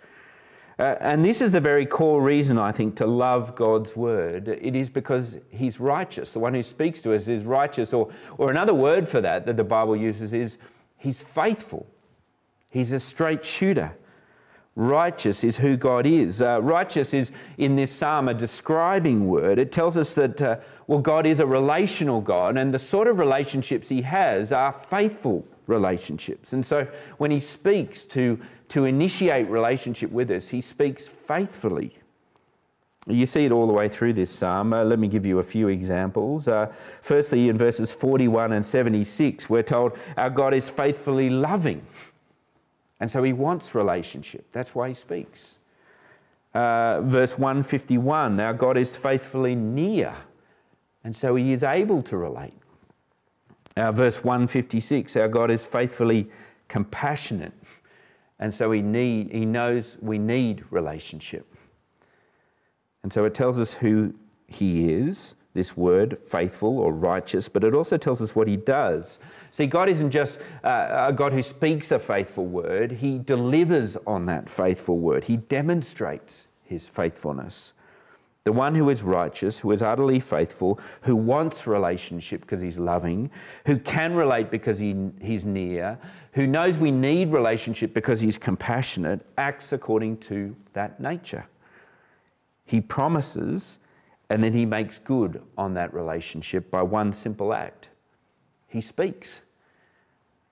Uh, 0.78 0.94
and 1.00 1.24
this 1.24 1.40
is 1.40 1.50
the 1.52 1.60
very 1.60 1.84
core 1.84 2.22
reason, 2.22 2.56
I 2.56 2.70
think, 2.70 2.94
to 2.96 3.06
love 3.06 3.56
God's 3.56 3.96
word. 3.96 4.46
It 4.46 4.76
is 4.76 4.88
because 4.88 5.36
He's 5.50 5.80
righteous. 5.80 6.32
The 6.32 6.38
one 6.38 6.54
who 6.54 6.62
speaks 6.62 7.00
to 7.00 7.14
us 7.14 7.26
is 7.26 7.42
righteous. 7.42 7.92
Or, 7.92 8.10
or 8.36 8.50
another 8.50 8.74
word 8.74 9.08
for 9.08 9.20
that 9.20 9.44
that 9.46 9.56
the 9.56 9.64
Bible 9.64 9.96
uses 9.96 10.32
is 10.32 10.56
He's 10.96 11.20
faithful. 11.20 11.86
He's 12.70 12.92
a 12.92 13.00
straight 13.00 13.44
shooter. 13.44 13.96
Righteous 14.76 15.42
is 15.42 15.56
who 15.56 15.76
God 15.76 16.06
is. 16.06 16.40
Uh, 16.40 16.62
righteous 16.62 17.12
is 17.12 17.32
in 17.56 17.74
this 17.74 17.90
psalm 17.90 18.28
a 18.28 18.34
describing 18.34 19.26
word. 19.26 19.58
It 19.58 19.72
tells 19.72 19.96
us 19.96 20.14
that, 20.14 20.40
uh, 20.40 20.58
well, 20.86 21.00
God 21.00 21.26
is 21.26 21.40
a 21.40 21.46
relational 21.46 22.20
God, 22.20 22.56
and 22.56 22.72
the 22.72 22.78
sort 22.78 23.08
of 23.08 23.18
relationships 23.18 23.88
He 23.88 24.02
has 24.02 24.52
are 24.52 24.72
faithful 24.72 25.44
relationships. 25.68 26.52
And 26.52 26.66
so 26.66 26.88
when 27.18 27.30
He 27.30 27.38
speaks 27.38 28.04
to, 28.06 28.40
to 28.70 28.84
initiate 28.84 29.48
relationship 29.48 30.10
with 30.10 30.30
us, 30.30 30.48
He 30.48 30.60
speaks 30.60 31.06
faithfully. 31.06 31.96
You 33.06 33.24
see 33.24 33.46
it 33.46 33.52
all 33.52 33.66
the 33.66 33.72
way 33.72 33.88
through 33.88 34.14
this 34.14 34.30
psalm. 34.30 34.72
Uh, 34.72 34.84
let 34.84 34.98
me 34.98 35.08
give 35.08 35.24
you 35.24 35.38
a 35.38 35.42
few 35.42 35.68
examples. 35.68 36.46
Uh, 36.46 36.70
firstly, 37.00 37.48
in 37.48 37.56
verses 37.56 37.90
41 37.90 38.52
and 38.52 38.66
76, 38.66 39.48
we're 39.48 39.62
told 39.62 39.96
our 40.16 40.28
God 40.28 40.52
is 40.52 40.68
faithfully 40.68 41.30
loving. 41.30 41.86
And 43.00 43.10
so 43.10 43.22
he 43.22 43.32
wants 43.32 43.74
relationship. 43.74 44.44
That's 44.52 44.74
why 44.74 44.88
he 44.88 44.94
speaks. 44.94 45.58
Uh, 46.54 47.00
verse 47.02 47.38
151 47.38 48.40
Our 48.40 48.54
God 48.54 48.76
is 48.76 48.96
faithfully 48.96 49.54
near, 49.54 50.14
and 51.04 51.14
so 51.14 51.36
he 51.36 51.52
is 51.52 51.62
able 51.62 52.02
to 52.02 52.16
relate. 52.16 52.57
Uh, 53.78 53.92
verse 53.92 54.24
156 54.24 55.16
Our 55.16 55.28
God 55.28 55.50
is 55.50 55.64
faithfully 55.64 56.28
compassionate, 56.66 57.52
and 58.40 58.52
so 58.52 58.72
he, 58.72 58.82
need, 58.82 59.32
he 59.32 59.46
knows 59.46 59.96
we 60.00 60.18
need 60.18 60.64
relationship. 60.70 61.46
And 63.02 63.12
so 63.12 63.24
it 63.24 63.34
tells 63.34 63.58
us 63.58 63.74
who 63.74 64.14
he 64.48 64.92
is 64.92 65.34
this 65.54 65.76
word, 65.76 66.18
faithful 66.24 66.78
or 66.78 66.92
righteous, 66.92 67.48
but 67.48 67.64
it 67.64 67.74
also 67.74 67.96
tells 67.96 68.20
us 68.20 68.34
what 68.34 68.46
he 68.46 68.56
does. 68.56 69.18
See, 69.50 69.66
God 69.66 69.88
isn't 69.88 70.10
just 70.10 70.38
uh, 70.62 71.06
a 71.08 71.12
God 71.12 71.32
who 71.32 71.42
speaks 71.42 71.90
a 71.90 71.98
faithful 71.98 72.46
word, 72.46 72.92
he 72.92 73.18
delivers 73.18 73.96
on 74.06 74.26
that 74.26 74.48
faithful 74.48 74.98
word. 74.98 75.24
He 75.24 75.36
demonstrates 75.36 76.48
his 76.62 76.86
faithfulness. 76.86 77.72
The 78.44 78.52
one 78.52 78.74
who 78.74 78.88
is 78.88 79.02
righteous, 79.02 79.58
who 79.58 79.72
is 79.72 79.82
utterly 79.82 80.20
faithful, 80.20 80.80
who 81.02 81.14
wants 81.14 81.66
relationship 81.66 82.40
because 82.40 82.60
he's 82.60 82.78
loving, 82.78 83.30
who 83.66 83.78
can 83.78 84.14
relate 84.14 84.50
because 84.50 84.78
he, 84.78 84.96
he's 85.20 85.44
near, 85.44 85.98
who 86.32 86.46
knows 86.46 86.78
we 86.78 86.90
need 86.90 87.30
relationship 87.30 87.92
because 87.92 88.20
he's 88.20 88.38
compassionate, 88.38 89.26
acts 89.36 89.72
according 89.72 90.16
to 90.18 90.56
that 90.72 90.98
nature. 91.00 91.46
He 92.64 92.80
promises 92.80 93.78
and 94.30 94.42
then 94.42 94.52
he 94.52 94.64
makes 94.64 94.98
good 94.98 95.42
on 95.56 95.74
that 95.74 95.92
relationship 95.92 96.70
by 96.70 96.82
one 96.82 97.12
simple 97.12 97.52
act 97.52 97.88
he 98.68 98.80
speaks. 98.80 99.40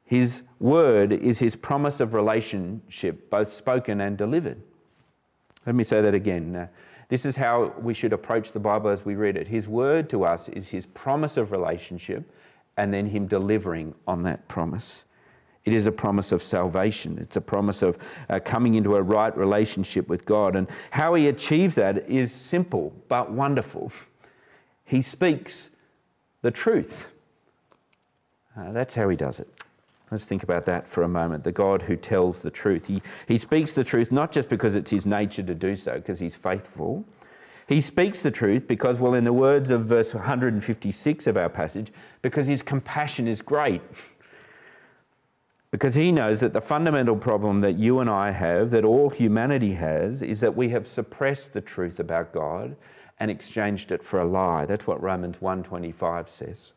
His 0.05 0.43
word 0.59 1.12
is 1.12 1.38
his 1.38 1.55
promise 1.55 2.00
of 2.00 2.14
relationship, 2.14 3.28
both 3.31 3.52
spoken 3.52 4.00
and 4.00 4.16
delivered. 4.16 4.61
Let 5.66 5.75
me 5.75 5.85
say 5.85 6.00
that 6.00 6.14
again. 6.14 6.57
Uh, 6.57 6.66
This 7.09 7.25
is 7.25 7.37
how 7.37 7.73
we 7.81 7.95
should 7.95 8.13
approach 8.13 8.53
the 8.53 8.59
Bible 8.59 8.91
as 8.91 9.05
we 9.05 9.15
read 9.15 9.37
it. 9.37 9.47
His 9.47 9.69
word 9.69 10.11
to 10.11 10.25
us 10.25 10.49
is 10.49 10.69
his 10.69 10.87
promise 10.87 11.37
of 11.37 11.53
relationship, 11.53 12.31
and 12.77 12.93
then 12.93 13.07
Him 13.07 13.27
delivering 13.27 13.95
on 14.07 14.23
that 14.25 14.47
promise. 14.49 15.05
It 15.65 15.73
is 15.73 15.87
a 15.87 15.93
promise 15.93 16.31
of 16.31 16.43
salvation. 16.43 17.19
It's 17.21 17.37
a 17.37 17.41
promise 17.41 17.83
of 17.83 17.99
uh, 18.31 18.39
coming 18.45 18.75
into 18.75 18.95
a 18.97 19.03
right 19.03 19.37
relationship 19.37 20.09
with 20.09 20.25
God. 20.25 20.55
And 20.55 20.69
how 20.91 21.15
He 21.15 21.29
achieves 21.29 21.75
that 21.77 22.09
is 22.09 22.33
simple 22.33 22.93
but 23.09 23.33
wonderful. 23.33 23.91
He 24.85 25.03
speaks 25.03 25.71
the 26.43 26.51
truth. 26.51 27.07
Uh, 28.57 28.73
that's 28.73 28.95
how 28.95 29.09
He 29.09 29.17
does 29.17 29.41
it. 29.41 29.49
Let's 30.11 30.25
think 30.25 30.43
about 30.43 30.67
that 30.67 30.87
for 30.87 31.03
a 31.03 31.09
moment. 31.09 31.45
The 31.45 31.53
God 31.53 31.83
who 31.83 31.97
tells 31.97 32.43
the 32.43 32.51
truth. 32.51 32.87
He, 32.87 33.03
he 33.27 33.39
speaks 33.39 33.75
the 33.75 33.85
truth 33.85 34.13
not 34.13 34.31
just 34.31 34.49
because 34.49 34.77
it's 34.77 34.91
His 34.91 35.05
nature 35.05 35.43
to 35.43 35.55
do 35.55 35.75
so, 35.75 35.95
because 35.95 36.21
He's 36.21 36.35
faithful. 36.35 37.05
He 37.69 37.81
speaks 37.81 38.23
the 38.23 38.31
truth 38.31 38.69
because, 38.69 39.01
well, 39.01 39.15
in 39.15 39.25
the 39.25 39.33
words 39.33 39.71
of 39.71 39.87
verse 39.87 40.15
156 40.15 41.27
of 41.27 41.37
our 41.37 41.49
passage, 41.49 41.93
because 42.23 42.47
His 42.47 42.63
compassion 42.63 43.27
is 43.27 43.43
great. 43.43 43.83
Because 45.73 45.95
he 45.95 46.11
knows 46.11 46.41
that 46.41 46.55
the 46.55 46.61
fundamental 46.61 47.17
problem 47.17 47.61
that 47.61 47.77
you 47.77 47.99
and 47.99 48.09
I 48.09 48.31
have, 48.31 48.71
that 48.71 48.85
all 48.85 49.11
humanity 49.11 49.75
has, 49.75 50.23
is 50.23 50.41
that 50.41 50.57
we 50.57 50.71
have 50.71 50.87
suppressed 50.87 51.53
the 51.53 51.61
truth 51.61 52.01
about 52.01 52.33
God 52.33 52.77
and 53.19 53.31
exchanged 53.31 53.91
it 53.91 54.03
for 54.03 54.21
a 54.21 54.25
lie. 54.25 54.65
That's 54.65 54.87
what 54.87 55.03
Romans 55.03 55.37
1:25 55.39 56.31
says. 56.31 56.73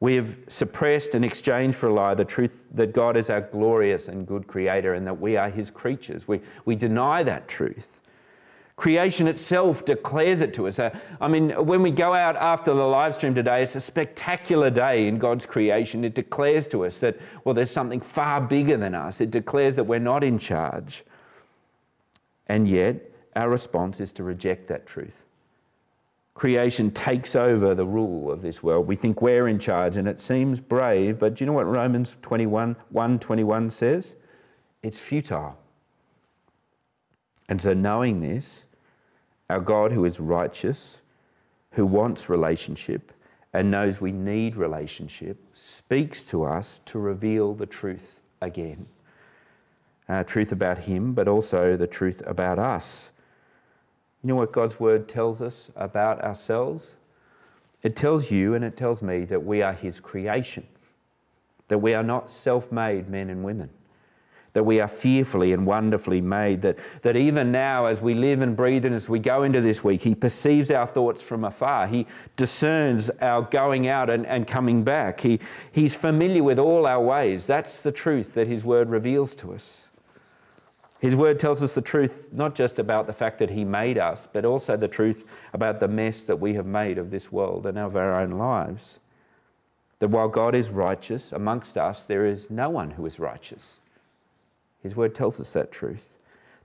We 0.00 0.14
have 0.16 0.36
suppressed 0.48 1.14
and 1.14 1.24
exchanged 1.24 1.76
for 1.78 1.88
a 1.88 1.92
lie 1.92 2.14
the 2.14 2.24
truth 2.24 2.68
that 2.74 2.92
God 2.92 3.16
is 3.16 3.30
our 3.30 3.40
glorious 3.40 4.08
and 4.08 4.26
good 4.26 4.46
creator 4.46 4.94
and 4.94 5.06
that 5.06 5.18
we 5.20 5.36
are 5.36 5.48
his 5.48 5.70
creatures. 5.70 6.28
We, 6.28 6.40
we 6.64 6.76
deny 6.76 7.22
that 7.22 7.48
truth. 7.48 8.00
Creation 8.76 9.26
itself 9.26 9.86
declares 9.86 10.42
it 10.42 10.52
to 10.52 10.68
us. 10.68 10.78
Uh, 10.78 10.90
I 11.18 11.28
mean, 11.28 11.48
when 11.64 11.80
we 11.80 11.90
go 11.90 12.12
out 12.12 12.36
after 12.36 12.74
the 12.74 12.86
live 12.86 13.14
stream 13.14 13.34
today, 13.34 13.62
it's 13.62 13.74
a 13.74 13.80
spectacular 13.80 14.68
day 14.68 15.08
in 15.08 15.18
God's 15.18 15.46
creation. 15.46 16.04
It 16.04 16.14
declares 16.14 16.68
to 16.68 16.84
us 16.84 16.98
that, 16.98 17.18
well, 17.44 17.54
there's 17.54 17.70
something 17.70 18.02
far 18.02 18.38
bigger 18.42 18.76
than 18.76 18.94
us. 18.94 19.22
It 19.22 19.30
declares 19.30 19.76
that 19.76 19.84
we're 19.84 19.98
not 19.98 20.22
in 20.22 20.38
charge. 20.38 21.04
And 22.48 22.68
yet, 22.68 22.96
our 23.34 23.48
response 23.48 23.98
is 23.98 24.12
to 24.12 24.22
reject 24.22 24.68
that 24.68 24.86
truth. 24.86 25.25
Creation 26.36 26.90
takes 26.90 27.34
over 27.34 27.74
the 27.74 27.86
rule 27.86 28.30
of 28.30 28.42
this 28.42 28.62
world. 28.62 28.86
We 28.86 28.94
think 28.94 29.22
we're 29.22 29.48
in 29.48 29.58
charge, 29.58 29.96
and 29.96 30.06
it 30.06 30.20
seems 30.20 30.60
brave, 30.60 31.18
but 31.18 31.34
do 31.34 31.42
you 31.42 31.46
know 31.46 31.54
what 31.54 31.66
Romans 31.66 32.18
21 32.20 32.76
1 32.90 33.18
21 33.18 33.70
says? 33.70 34.16
It's 34.82 34.98
futile. 34.98 35.56
And 37.48 37.62
so, 37.62 37.72
knowing 37.72 38.20
this, 38.20 38.66
our 39.48 39.60
God, 39.60 39.92
who 39.92 40.04
is 40.04 40.20
righteous, 40.20 40.98
who 41.70 41.86
wants 41.86 42.28
relationship, 42.28 43.12
and 43.54 43.70
knows 43.70 44.02
we 44.02 44.12
need 44.12 44.56
relationship, 44.56 45.38
speaks 45.54 46.22
to 46.24 46.44
us 46.44 46.82
to 46.84 46.98
reveal 46.98 47.54
the 47.54 47.64
truth 47.64 48.20
again. 48.42 48.84
Uh, 50.06 50.22
truth 50.22 50.52
about 50.52 50.76
Him, 50.80 51.14
but 51.14 51.28
also 51.28 51.78
the 51.78 51.86
truth 51.86 52.22
about 52.26 52.58
us. 52.58 53.10
You 54.22 54.28
know 54.28 54.36
what 54.36 54.52
God's 54.52 54.80
Word 54.80 55.08
tells 55.08 55.42
us 55.42 55.70
about 55.76 56.22
ourselves? 56.22 56.94
It 57.82 57.94
tells 57.94 58.30
you 58.30 58.54
and 58.54 58.64
it 58.64 58.76
tells 58.76 59.02
me 59.02 59.24
that 59.26 59.44
we 59.44 59.62
are 59.62 59.72
His 59.72 60.00
creation, 60.00 60.66
that 61.68 61.78
we 61.78 61.94
are 61.94 62.02
not 62.02 62.30
self 62.30 62.72
made 62.72 63.08
men 63.08 63.30
and 63.30 63.44
women 63.44 63.70
that 64.56 64.64
we 64.64 64.80
are 64.80 64.88
fearfully 64.88 65.52
and 65.52 65.66
wonderfully 65.66 66.22
made, 66.22 66.62
that, 66.62 66.78
that 67.02 67.14
even 67.14 67.52
now, 67.52 67.84
as 67.84 68.00
we 68.00 68.14
live 68.14 68.40
and 68.40 68.56
breathe 68.56 68.86
and 68.86 68.94
as 68.94 69.06
we 69.06 69.18
go 69.18 69.42
into 69.42 69.60
this 69.60 69.84
week, 69.84 70.00
He 70.00 70.14
perceives 70.14 70.70
our 70.70 70.86
thoughts 70.86 71.20
from 71.20 71.44
afar. 71.44 71.86
He 71.86 72.06
discerns 72.36 73.10
our 73.20 73.42
going 73.42 73.86
out 73.86 74.08
and, 74.08 74.24
and 74.24 74.46
coming 74.46 74.82
back. 74.82 75.20
He, 75.20 75.40
he's 75.72 75.94
familiar 75.94 76.42
with 76.42 76.58
all 76.58 76.86
our 76.86 77.02
ways. 77.02 77.44
That's 77.44 77.82
the 77.82 77.92
truth 77.92 78.32
that 78.32 78.48
His 78.48 78.64
Word 78.64 78.88
reveals 78.88 79.34
to 79.34 79.52
us. 79.52 79.85
His 80.98 81.14
Word 81.14 81.38
tells 81.38 81.62
us 81.62 81.74
the 81.74 81.82
truth 81.82 82.28
not 82.32 82.54
just 82.54 82.78
about 82.78 83.06
the 83.06 83.12
fact 83.12 83.38
that 83.38 83.50
He 83.50 83.64
made 83.64 83.98
us, 83.98 84.26
but 84.32 84.44
also 84.44 84.76
the 84.76 84.88
truth 84.88 85.24
about 85.52 85.80
the 85.80 85.88
mess 85.88 86.22
that 86.22 86.40
we 86.40 86.54
have 86.54 86.66
made 86.66 86.98
of 86.98 87.10
this 87.10 87.30
world 87.30 87.66
and 87.66 87.78
of 87.78 87.96
our 87.96 88.20
own 88.20 88.32
lives. 88.32 88.98
That 89.98 90.08
while 90.08 90.28
God 90.28 90.54
is 90.54 90.70
righteous, 90.70 91.32
amongst 91.32 91.76
us 91.76 92.02
there 92.02 92.26
is 92.26 92.50
no 92.50 92.70
one 92.70 92.92
who 92.92 93.06
is 93.06 93.18
righteous. 93.18 93.80
His 94.82 94.94
word 94.94 95.14
tells 95.14 95.40
us 95.40 95.52
that 95.52 95.72
truth. 95.72 96.06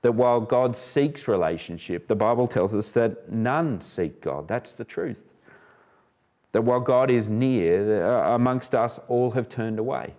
That 0.01 0.13
while 0.13 0.41
God 0.41 0.75
seeks 0.75 1.27
relationship, 1.27 2.07
the 2.07 2.15
Bible 2.15 2.47
tells 2.47 2.73
us 2.73 2.91
that 2.93 3.31
none 3.31 3.81
seek 3.81 4.21
God. 4.21 4.47
That's 4.47 4.73
the 4.73 4.83
truth. 4.83 5.19
That 6.53 6.63
while 6.63 6.79
God 6.79 7.09
is 7.09 7.29
near, 7.29 8.05
uh, 8.05 8.35
amongst 8.35 8.75
us 8.75 9.00
all 9.07 9.31
have 9.31 9.47
turned 9.47 9.79
away. 9.79 10.15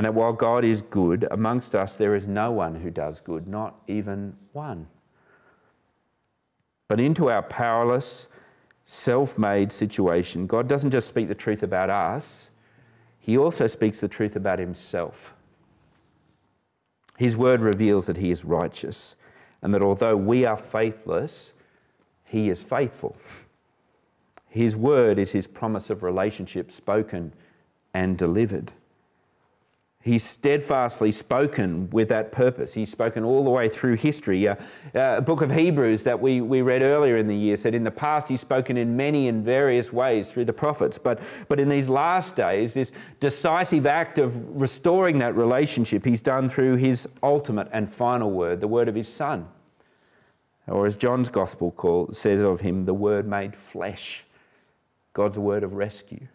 And 0.00 0.06
that 0.06 0.14
while 0.14 0.32
God 0.32 0.64
is 0.64 0.80
good, 0.80 1.28
amongst 1.30 1.74
us 1.74 1.94
there 1.94 2.14
is 2.14 2.26
no 2.26 2.52
one 2.52 2.74
who 2.74 2.90
does 2.90 3.20
good, 3.20 3.46
not 3.46 3.82
even 3.86 4.34
one. 4.54 4.86
But 6.88 6.98
into 6.98 7.28
our 7.28 7.42
powerless, 7.42 8.26
self 8.86 9.36
made 9.36 9.70
situation, 9.70 10.46
God 10.46 10.66
doesn't 10.66 10.90
just 10.90 11.06
speak 11.06 11.28
the 11.28 11.34
truth 11.34 11.62
about 11.62 11.90
us, 11.90 12.48
He 13.18 13.36
also 13.36 13.66
speaks 13.66 14.00
the 14.00 14.08
truth 14.08 14.36
about 14.36 14.58
Himself. 14.58 15.34
His 17.18 17.36
word 17.36 17.60
reveals 17.60 18.06
that 18.06 18.16
He 18.16 18.30
is 18.30 18.42
righteous 18.42 19.16
and 19.60 19.74
that 19.74 19.82
although 19.82 20.16
we 20.16 20.46
are 20.46 20.56
faithless, 20.56 21.52
He 22.24 22.48
is 22.48 22.62
faithful. 22.62 23.18
His 24.48 24.74
word 24.74 25.18
is 25.18 25.32
His 25.32 25.46
promise 25.46 25.90
of 25.90 26.02
relationship 26.02 26.72
spoken 26.72 27.34
and 27.92 28.16
delivered. 28.16 28.72
He's 30.02 30.24
steadfastly 30.24 31.10
spoken 31.10 31.90
with 31.90 32.08
that 32.08 32.32
purpose. 32.32 32.72
He's 32.72 32.90
spoken 32.90 33.22
all 33.22 33.44
the 33.44 33.50
way 33.50 33.68
through 33.68 33.96
history. 33.96 34.48
Uh, 34.48 34.54
uh, 34.94 35.20
book 35.20 35.42
of 35.42 35.50
Hebrews 35.50 36.04
that 36.04 36.18
we, 36.18 36.40
we 36.40 36.62
read 36.62 36.80
earlier 36.80 37.18
in 37.18 37.26
the 37.26 37.36
year 37.36 37.58
said 37.58 37.74
in 37.74 37.84
the 37.84 37.90
past 37.90 38.26
he's 38.26 38.40
spoken 38.40 38.78
in 38.78 38.96
many 38.96 39.28
and 39.28 39.44
various 39.44 39.92
ways 39.92 40.30
through 40.30 40.46
the 40.46 40.54
prophets. 40.54 40.96
But, 40.96 41.20
but 41.48 41.60
in 41.60 41.68
these 41.68 41.90
last 41.90 42.34
days, 42.34 42.72
this 42.72 42.92
decisive 43.20 43.84
act 43.86 44.18
of 44.18 44.58
restoring 44.58 45.18
that 45.18 45.36
relationship 45.36 46.06
he's 46.06 46.22
done 46.22 46.48
through 46.48 46.76
his 46.76 47.06
ultimate 47.22 47.68
and 47.70 47.92
final 47.92 48.30
word, 48.30 48.62
the 48.62 48.68
word 48.68 48.88
of 48.88 48.94
his 48.94 49.08
Son. 49.08 49.46
Or 50.66 50.86
as 50.86 50.96
John's 50.96 51.28
gospel 51.28 51.72
call, 51.72 52.10
says 52.12 52.40
of 52.40 52.60
him, 52.60 52.84
the 52.84 52.94
word 52.94 53.28
made 53.28 53.54
flesh, 53.54 54.24
God's 55.12 55.36
word 55.36 55.62
of 55.62 55.74
rescue. 55.74 56.26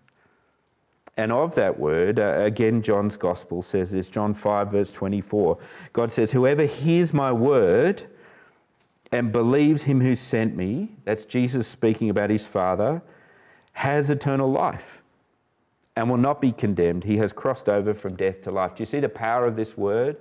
And 1.18 1.32
of 1.32 1.56
that 1.56 1.80
word, 1.80 2.20
uh, 2.20 2.40
again, 2.40 2.82
John's 2.82 3.16
gospel 3.16 3.62
says 3.62 3.92
this 3.92 4.10
John 4.10 4.34
5, 4.34 4.72
verse 4.72 4.92
24. 4.92 5.58
God 5.94 6.12
says, 6.12 6.32
Whoever 6.32 6.64
hears 6.64 7.14
my 7.14 7.32
word 7.32 8.04
and 9.12 9.32
believes 9.32 9.84
him 9.84 10.02
who 10.02 10.14
sent 10.14 10.58
me, 10.58 10.90
that's 11.06 11.24
Jesus 11.26 11.68
speaking 11.68 12.10
about 12.10 12.30
his 12.30 12.46
Father, 12.46 13.02
has 13.74 14.10
eternal 14.10 14.52
life 14.52 15.02
and 15.96 16.10
will 16.10 16.18
not 16.18 16.42
be 16.42 16.52
condemned. 16.52 17.06
He 17.06 17.18
has 17.18 17.32
crossed 17.32 17.70
over 17.70 17.94
from 17.94 18.16
death 18.16 18.42
to 18.42 18.52
life. 18.52 18.76
Do 18.76 18.82
you 18.82 18.86
see 18.86 19.00
the 19.00 19.08
power 19.08 19.46
of 19.46 19.56
this 19.56 19.78
word? 19.78 20.18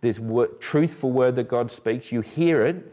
This 0.00 0.20
truthful 0.60 1.10
word 1.10 1.34
that 1.36 1.48
God 1.48 1.70
speaks? 1.70 2.12
You 2.12 2.20
hear 2.20 2.64
it 2.64 2.92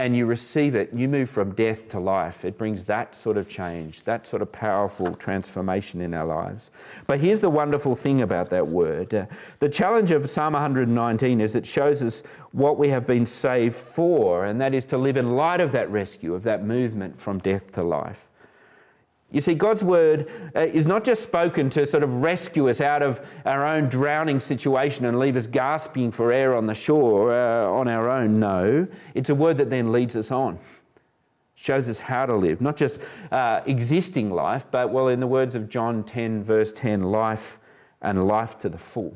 and 0.00 0.16
you 0.16 0.26
receive 0.26 0.76
it, 0.76 0.92
you 0.94 1.08
move 1.08 1.28
from 1.28 1.52
death 1.56 1.88
to 1.88 1.98
life. 1.98 2.44
It 2.44 2.56
brings 2.56 2.84
that 2.84 3.16
sort 3.16 3.36
of 3.36 3.48
change, 3.48 4.04
that 4.04 4.28
sort 4.28 4.42
of 4.42 4.52
powerful 4.52 5.12
transformation 5.12 6.00
in 6.00 6.14
our 6.14 6.24
lives. 6.24 6.70
But 7.08 7.18
here's 7.18 7.40
the 7.40 7.50
wonderful 7.50 7.96
thing 7.96 8.22
about 8.22 8.48
that 8.50 8.66
word 8.66 9.12
uh, 9.12 9.26
the 9.58 9.68
challenge 9.68 10.12
of 10.12 10.30
Psalm 10.30 10.52
119 10.52 11.40
is 11.40 11.56
it 11.56 11.66
shows 11.66 12.02
us 12.04 12.22
what 12.52 12.78
we 12.78 12.88
have 12.90 13.08
been 13.08 13.26
saved 13.26 13.74
for, 13.74 14.44
and 14.44 14.60
that 14.60 14.72
is 14.72 14.84
to 14.86 14.98
live 14.98 15.16
in 15.16 15.34
light 15.34 15.60
of 15.60 15.72
that 15.72 15.90
rescue, 15.90 16.32
of 16.32 16.44
that 16.44 16.64
movement 16.64 17.20
from 17.20 17.38
death 17.40 17.72
to 17.72 17.82
life. 17.82 18.28
You 19.30 19.42
see, 19.42 19.52
God's 19.52 19.82
word 19.82 20.30
uh, 20.56 20.60
is 20.60 20.86
not 20.86 21.04
just 21.04 21.22
spoken 21.22 21.68
to 21.70 21.84
sort 21.84 22.02
of 22.02 22.14
rescue 22.14 22.70
us 22.70 22.80
out 22.80 23.02
of 23.02 23.20
our 23.44 23.66
own 23.66 23.88
drowning 23.90 24.40
situation 24.40 25.04
and 25.04 25.18
leave 25.18 25.36
us 25.36 25.46
gasping 25.46 26.10
for 26.10 26.32
air 26.32 26.56
on 26.56 26.66
the 26.66 26.74
shore 26.74 27.32
uh, 27.32 27.66
on 27.66 27.88
our 27.88 28.08
own. 28.08 28.40
No, 28.40 28.86
it's 29.14 29.28
a 29.28 29.34
word 29.34 29.58
that 29.58 29.68
then 29.68 29.92
leads 29.92 30.16
us 30.16 30.30
on, 30.30 30.58
shows 31.56 31.90
us 31.90 32.00
how 32.00 32.24
to 32.24 32.34
live, 32.34 32.62
not 32.62 32.76
just 32.76 33.00
uh, 33.30 33.60
existing 33.66 34.30
life, 34.30 34.64
but, 34.70 34.90
well, 34.90 35.08
in 35.08 35.20
the 35.20 35.26
words 35.26 35.54
of 35.54 35.68
John 35.68 36.04
10, 36.04 36.42
verse 36.42 36.72
10, 36.72 37.02
life 37.02 37.58
and 38.00 38.26
life 38.26 38.56
to 38.58 38.70
the 38.70 38.78
full. 38.78 39.14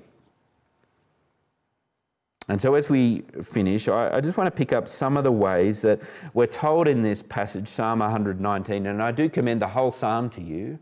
And 2.48 2.60
so, 2.60 2.74
as 2.74 2.90
we 2.90 3.22
finish, 3.42 3.88
I, 3.88 4.16
I, 4.16 4.20
just 4.20 4.36
want 4.36 4.48
to 4.48 4.56
pick 4.56 4.72
up 4.72 4.88
some 4.88 5.16
of 5.16 5.24
the 5.24 5.32
ways 5.32 5.80
that 5.82 6.00
we're 6.34 6.46
told 6.46 6.88
in 6.88 7.00
this 7.00 7.22
passage, 7.22 7.68
Psalm 7.68 8.00
119, 8.00 8.86
and 8.86 9.02
I 9.02 9.12
do 9.12 9.28
commend 9.28 9.62
the 9.62 9.68
whole 9.68 9.92
psalm 9.92 10.28
to 10.30 10.40
you. 10.40 10.78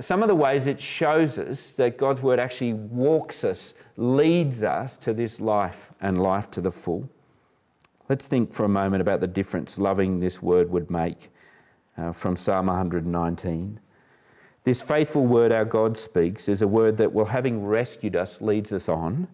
Some 0.00 0.22
of 0.22 0.28
the 0.28 0.34
ways 0.34 0.66
it 0.66 0.80
shows 0.80 1.38
us 1.38 1.68
that 1.72 1.98
God's 1.98 2.22
word 2.22 2.38
actually 2.38 2.72
walks 2.72 3.44
us, 3.44 3.74
leads 3.96 4.62
us 4.62 4.96
to 4.98 5.12
this 5.12 5.38
life 5.38 5.92
and 6.00 6.22
life 6.22 6.50
to 6.52 6.60
the 6.60 6.70
full. 6.70 7.08
Let's 8.08 8.26
think 8.26 8.54
for 8.54 8.64
a 8.64 8.68
moment 8.68 9.02
about 9.02 9.20
the 9.20 9.26
difference 9.26 9.78
loving 9.78 10.20
this 10.20 10.40
word 10.40 10.70
would 10.70 10.90
make 10.90 11.30
uh, 11.98 12.12
from 12.12 12.36
Psalm 12.36 12.66
119. 12.66 13.80
This 14.64 14.82
faithful 14.82 15.26
word 15.26 15.52
our 15.52 15.64
God 15.64 15.96
speaks 15.96 16.48
is 16.48 16.62
a 16.62 16.68
word 16.68 16.96
that, 16.96 17.12
well, 17.12 17.26
having 17.26 17.64
rescued 17.64 18.16
us, 18.16 18.40
leads 18.40 18.72
us 18.72 18.88
on. 18.88 19.28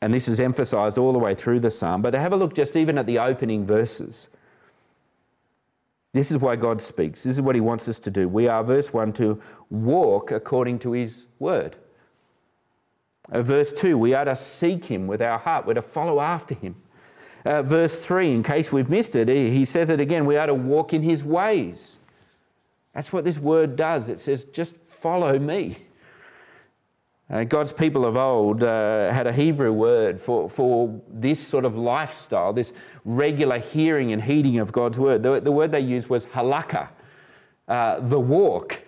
And 0.00 0.14
this 0.14 0.28
is 0.28 0.40
emphasized 0.40 0.96
all 0.96 1.12
the 1.12 1.18
way 1.18 1.34
through 1.34 1.60
the 1.60 1.70
psalm. 1.70 2.02
But 2.02 2.14
have 2.14 2.32
a 2.32 2.36
look 2.36 2.54
just 2.54 2.76
even 2.76 2.98
at 2.98 3.06
the 3.06 3.18
opening 3.18 3.66
verses. 3.66 4.28
This 6.12 6.30
is 6.30 6.38
why 6.38 6.56
God 6.56 6.80
speaks. 6.80 7.22
This 7.22 7.36
is 7.36 7.42
what 7.42 7.54
He 7.54 7.60
wants 7.60 7.88
us 7.88 7.98
to 8.00 8.10
do. 8.10 8.28
We 8.28 8.48
are, 8.48 8.64
verse 8.64 8.92
1, 8.92 9.12
to 9.14 9.40
walk 9.70 10.30
according 10.30 10.78
to 10.80 10.92
His 10.92 11.26
word. 11.38 11.76
Uh, 13.30 13.42
verse 13.42 13.72
2, 13.72 13.98
we 13.98 14.14
are 14.14 14.24
to 14.24 14.34
seek 14.34 14.86
Him 14.86 15.06
with 15.06 15.20
our 15.20 15.38
heart, 15.38 15.66
we're 15.66 15.74
to 15.74 15.82
follow 15.82 16.20
after 16.20 16.54
Him. 16.54 16.76
Uh, 17.44 17.62
verse 17.62 18.04
3, 18.04 18.32
in 18.32 18.42
case 18.42 18.72
we've 18.72 18.88
missed 18.88 19.16
it, 19.16 19.28
he 19.28 19.64
says 19.64 19.90
it 19.90 20.00
again 20.00 20.26
we 20.26 20.36
are 20.36 20.46
to 20.46 20.54
walk 20.54 20.92
in 20.92 21.02
His 21.02 21.22
ways. 21.22 21.98
That's 22.94 23.12
what 23.12 23.24
this 23.24 23.38
word 23.38 23.76
does. 23.76 24.08
It 24.08 24.20
says, 24.20 24.44
just 24.44 24.74
follow 24.86 25.38
me. 25.38 25.78
Uh, 27.30 27.44
God's 27.44 27.72
people 27.72 28.06
of 28.06 28.16
old 28.16 28.62
uh, 28.62 29.12
had 29.12 29.26
a 29.26 29.32
Hebrew 29.32 29.72
word 29.72 30.18
for, 30.18 30.48
for 30.48 30.98
this 31.10 31.46
sort 31.46 31.66
of 31.66 31.76
lifestyle, 31.76 32.54
this 32.54 32.72
regular 33.04 33.58
hearing 33.58 34.12
and 34.12 34.22
heeding 34.22 34.58
of 34.58 34.72
God's 34.72 34.98
word. 34.98 35.22
The, 35.22 35.40
the 35.40 35.52
word 35.52 35.70
they 35.70 35.80
used 35.80 36.08
was 36.08 36.24
halakha, 36.26 36.88
uh, 37.68 38.00
the 38.00 38.18
walk. 38.18 38.80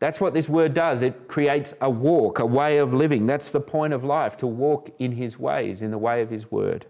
That's 0.00 0.20
what 0.20 0.34
this 0.34 0.48
word 0.48 0.74
does. 0.74 1.02
It 1.02 1.28
creates 1.28 1.74
a 1.80 1.90
walk, 1.90 2.40
a 2.40 2.46
way 2.46 2.78
of 2.78 2.94
living. 2.94 3.26
That's 3.26 3.52
the 3.52 3.60
point 3.60 3.92
of 3.92 4.02
life, 4.02 4.36
to 4.38 4.46
walk 4.46 4.90
in 4.98 5.12
His 5.12 5.38
ways, 5.38 5.82
in 5.82 5.92
the 5.92 5.98
way 5.98 6.20
of 6.20 6.30
His 6.30 6.50
word. 6.50 6.86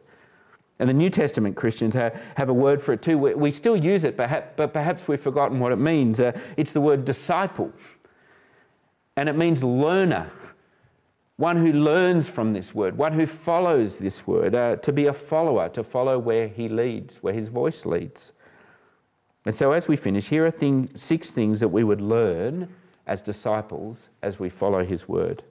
And 0.78 0.88
the 0.88 0.94
New 0.94 1.10
Testament 1.10 1.56
Christians 1.56 1.94
have, 1.94 2.18
have 2.36 2.48
a 2.48 2.54
word 2.54 2.80
for 2.80 2.92
it 2.92 3.02
too. 3.02 3.18
We, 3.18 3.34
we 3.34 3.50
still 3.50 3.76
use 3.76 4.04
it, 4.04 4.16
perhaps, 4.16 4.52
but 4.56 4.72
perhaps 4.72 5.08
we've 5.08 5.20
forgotten 5.20 5.58
what 5.58 5.72
it 5.72 5.76
means. 5.76 6.20
Uh, 6.20 6.32
it's 6.56 6.72
the 6.72 6.80
word 6.80 7.04
disciple, 7.04 7.72
and 9.16 9.28
it 9.28 9.36
means 9.36 9.62
learner, 9.62 10.30
one 11.38 11.56
who 11.56 11.72
learns 11.72 12.28
from 12.28 12.52
this 12.52 12.74
word, 12.74 12.98
one 12.98 13.14
who 13.14 13.24
follows 13.26 13.98
this 13.98 14.26
word, 14.26 14.54
uh, 14.54 14.76
to 14.76 14.92
be 14.92 15.06
a 15.06 15.12
follower, 15.12 15.70
to 15.70 15.82
follow 15.82 16.18
where 16.18 16.48
he 16.48 16.68
leads, 16.68 17.16
where 17.16 17.32
his 17.32 17.48
voice 17.48 17.86
leads. 17.86 18.32
And 19.46 19.56
so, 19.56 19.72
as 19.72 19.88
we 19.88 19.96
finish, 19.96 20.28
here 20.28 20.44
are 20.44 20.50
thing, 20.50 20.90
six 20.94 21.30
things 21.30 21.60
that 21.60 21.68
we 21.68 21.82
would 21.82 22.02
learn 22.02 22.68
as 23.06 23.22
disciples 23.22 24.10
as 24.22 24.38
we 24.38 24.50
follow 24.50 24.84
his 24.84 25.08
word. 25.08 25.42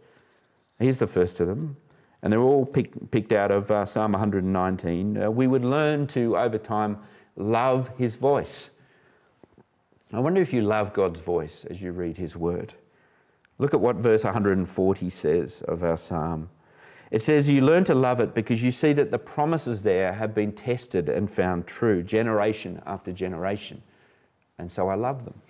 Here's 0.78 1.00
the 1.00 1.08
first 1.08 1.40
of 1.40 1.48
them 1.48 1.76
and 2.22 2.34
they're 2.34 2.42
all 2.42 2.66
pick, 2.66 3.12
picked 3.12 3.32
out 3.32 3.52
of 3.52 3.70
uh, 3.70 3.86
Psalm 3.86 4.14
119, 4.14 5.22
uh, 5.22 5.30
we 5.30 5.48
would 5.48 5.64
learn 5.64 6.08
to, 6.08 6.38
over 6.38 6.58
time, 6.58 6.98
love 7.36 7.90
his 7.98 8.16
voice. 8.16 8.70
I 10.12 10.20
wonder 10.20 10.42
if 10.42 10.54
you 10.54 10.62
love 10.62 10.94
God's 10.94 11.20
voice 11.20 11.66
as 11.70 11.82
you 11.82 11.92
read 11.92 12.18
his 12.18 12.36
word. 12.36 12.74
Look 13.60 13.74
at 13.74 13.80
what 13.80 13.96
verse 13.98 14.24
140 14.24 15.10
says 15.10 15.64
of 15.68 15.84
our 15.84 15.98
psalm. 15.98 16.50
It 17.10 17.22
says, 17.22 17.50
You 17.50 17.62
learn 17.62 17.84
to 17.86 17.96
love 17.96 18.20
it 18.20 18.34
because 18.34 18.62
you 18.62 18.72
see 18.72 18.94
that 18.94 19.12
the 19.12 19.18
promises 19.18 19.82
there 19.82 20.14
have 20.14 20.36
been 20.36 20.52
tested 20.52 21.10
and 21.10 21.30
found 21.30 21.66
true 21.66 22.04
generation 22.04 22.82
after 22.86 23.12
generation. 23.12 23.82
And 24.60 24.72
so 24.72 24.90
I 24.90 24.96
love 24.96 25.26
them. 25.26 25.42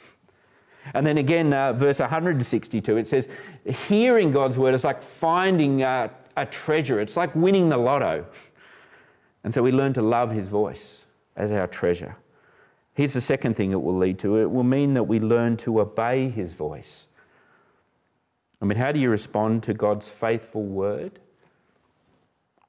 And 0.93 1.05
then 1.05 1.17
again, 1.17 1.51
uh, 1.53 1.73
verse 1.73 1.99
162, 1.99 2.97
it 2.97 3.07
says, 3.07 3.27
Hearing 3.65 4.31
God's 4.31 4.57
word 4.57 4.73
is 4.73 4.83
like 4.83 5.01
finding 5.03 5.83
uh, 5.83 6.09
a 6.37 6.45
treasure. 6.45 6.99
It's 6.99 7.17
like 7.17 7.35
winning 7.35 7.69
the 7.69 7.77
lotto. 7.77 8.25
And 9.43 9.53
so 9.53 9.61
we 9.61 9.71
learn 9.71 9.93
to 9.93 10.01
love 10.01 10.31
his 10.31 10.47
voice 10.47 11.01
as 11.35 11.51
our 11.51 11.67
treasure. 11.67 12.15
Here's 12.93 13.13
the 13.13 13.21
second 13.21 13.55
thing 13.55 13.71
it 13.71 13.81
will 13.81 13.97
lead 13.97 14.19
to 14.19 14.37
it 14.37 14.49
will 14.49 14.63
mean 14.63 14.93
that 14.93 15.03
we 15.03 15.19
learn 15.19 15.57
to 15.57 15.81
obey 15.81 16.29
his 16.29 16.53
voice. 16.53 17.07
I 18.61 18.65
mean, 18.65 18.77
how 18.77 18.91
do 18.91 18.99
you 18.99 19.09
respond 19.09 19.63
to 19.63 19.73
God's 19.73 20.07
faithful 20.07 20.63
word? 20.63 21.19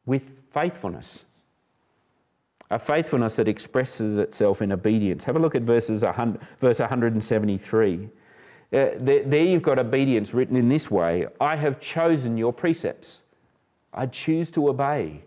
With 0.06 0.24
faithfulness. 0.52 1.24
A 2.70 2.78
faithfulness 2.78 3.36
that 3.36 3.48
expresses 3.48 4.18
itself 4.18 4.60
in 4.60 4.72
obedience. 4.72 5.24
Have 5.24 5.36
a 5.36 5.38
look 5.38 5.54
at 5.54 5.62
verses 5.62 6.02
100, 6.02 6.40
verse 6.60 6.80
173. 6.80 8.04
Uh, 8.04 8.08
there, 8.70 9.24
there 9.24 9.44
you've 9.44 9.62
got 9.62 9.78
obedience 9.78 10.34
written 10.34 10.54
in 10.54 10.68
this 10.68 10.90
way 10.90 11.26
I 11.40 11.56
have 11.56 11.80
chosen 11.80 12.36
your 12.36 12.52
precepts. 12.52 13.22
I 13.94 14.06
choose 14.06 14.50
to 14.52 14.68
obey. 14.68 15.22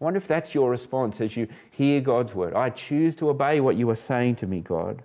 I 0.00 0.04
wonder 0.04 0.16
if 0.16 0.26
that's 0.26 0.52
your 0.52 0.68
response 0.68 1.20
as 1.20 1.36
you 1.36 1.46
hear 1.70 2.00
God's 2.00 2.34
word. 2.34 2.54
I 2.54 2.70
choose 2.70 3.14
to 3.16 3.30
obey 3.30 3.60
what 3.60 3.76
you 3.76 3.88
are 3.90 3.96
saying 3.96 4.34
to 4.36 4.48
me, 4.48 4.60
God. 4.60 5.04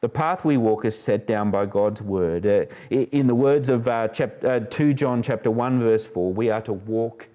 The 0.00 0.08
path 0.08 0.46
we 0.46 0.56
walk 0.56 0.86
is 0.86 0.98
set 0.98 1.26
down 1.26 1.50
by 1.50 1.66
God's 1.66 2.00
word. 2.00 2.46
Uh, 2.46 2.64
in 2.90 3.26
the 3.26 3.34
words 3.34 3.68
of 3.68 3.86
uh, 3.86 4.08
uh, 4.42 4.60
2 4.60 4.92
John 4.94 5.22
chapter 5.22 5.50
1 5.50 5.78
verse 5.78 6.06
4, 6.06 6.32
we 6.32 6.48
are 6.48 6.62
to 6.62 6.72
walk 6.72 7.28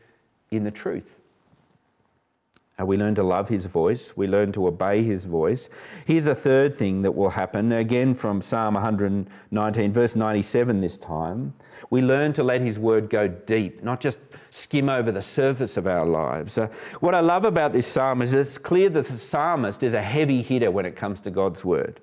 in 0.50 0.64
the 0.64 0.72
truth. 0.72 1.16
We 2.84 2.98
learn 2.98 3.16
to 3.16 3.24
love 3.24 3.48
his 3.48 3.66
voice. 3.66 4.18
We 4.18 4.28
learn 4.28 4.52
to 4.54 4.68
obey 4.68 5.02
his 5.02 5.24
voice. 5.24 5.70
Here's 6.06 6.28
a 6.28 6.36
third 6.36 6.76
thing 6.76 7.04
that 7.04 7.12
will 7.12 7.30
happen, 7.30 7.72
again 7.72 8.14
from 8.14 8.42
Psalm 8.42 8.74
119, 8.74 9.94
verse 9.94 10.16
97 10.16 10.82
this 10.82 10.98
time. 10.98 11.54
We 11.90 12.02
learn 12.02 12.34
to 12.34 12.44
let 12.44 12.60
his 12.60 12.78
word 12.78 13.10
go 13.10 13.30
deep, 13.30 13.82
not 13.82 14.02
just 14.02 14.20
skim 14.50 14.90
over 14.90 15.12
the 15.12 15.22
surface 15.22 15.78
of 15.78 15.88
our 15.88 16.06
lives. 16.06 16.58
Uh, 16.58 16.68
what 17.00 17.16
I 17.16 17.22
love 17.22 17.46
about 17.46 17.72
this 17.72 17.88
psalm 17.88 18.22
is 18.22 18.34
it's 18.34 18.58
clear 18.58 18.90
that 18.90 19.08
the 19.08 19.18
psalmist 19.18 19.84
is 19.84 19.94
a 19.94 20.02
heavy 20.02 20.42
hitter 20.42 20.72
when 20.72 20.86
it 20.86 20.98
comes 20.98 21.22
to 21.22 21.32
God's 21.32 21.64
word. 21.64 22.02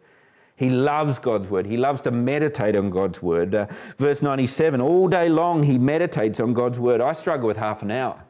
He 0.56 0.70
loves 0.70 1.18
God's 1.18 1.48
word. 1.48 1.66
He 1.66 1.76
loves 1.76 2.00
to 2.02 2.10
meditate 2.10 2.76
on 2.76 2.90
God's 2.90 3.22
word. 3.22 3.54
Uh, 3.54 3.66
verse 3.96 4.22
97 4.22 4.80
all 4.80 5.08
day 5.08 5.28
long 5.28 5.62
he 5.62 5.78
meditates 5.78 6.40
on 6.40 6.52
God's 6.52 6.78
word. 6.78 7.00
I 7.00 7.12
struggle 7.14 7.48
with 7.48 7.56
half 7.56 7.82
an 7.82 7.90
hour. 7.90 8.22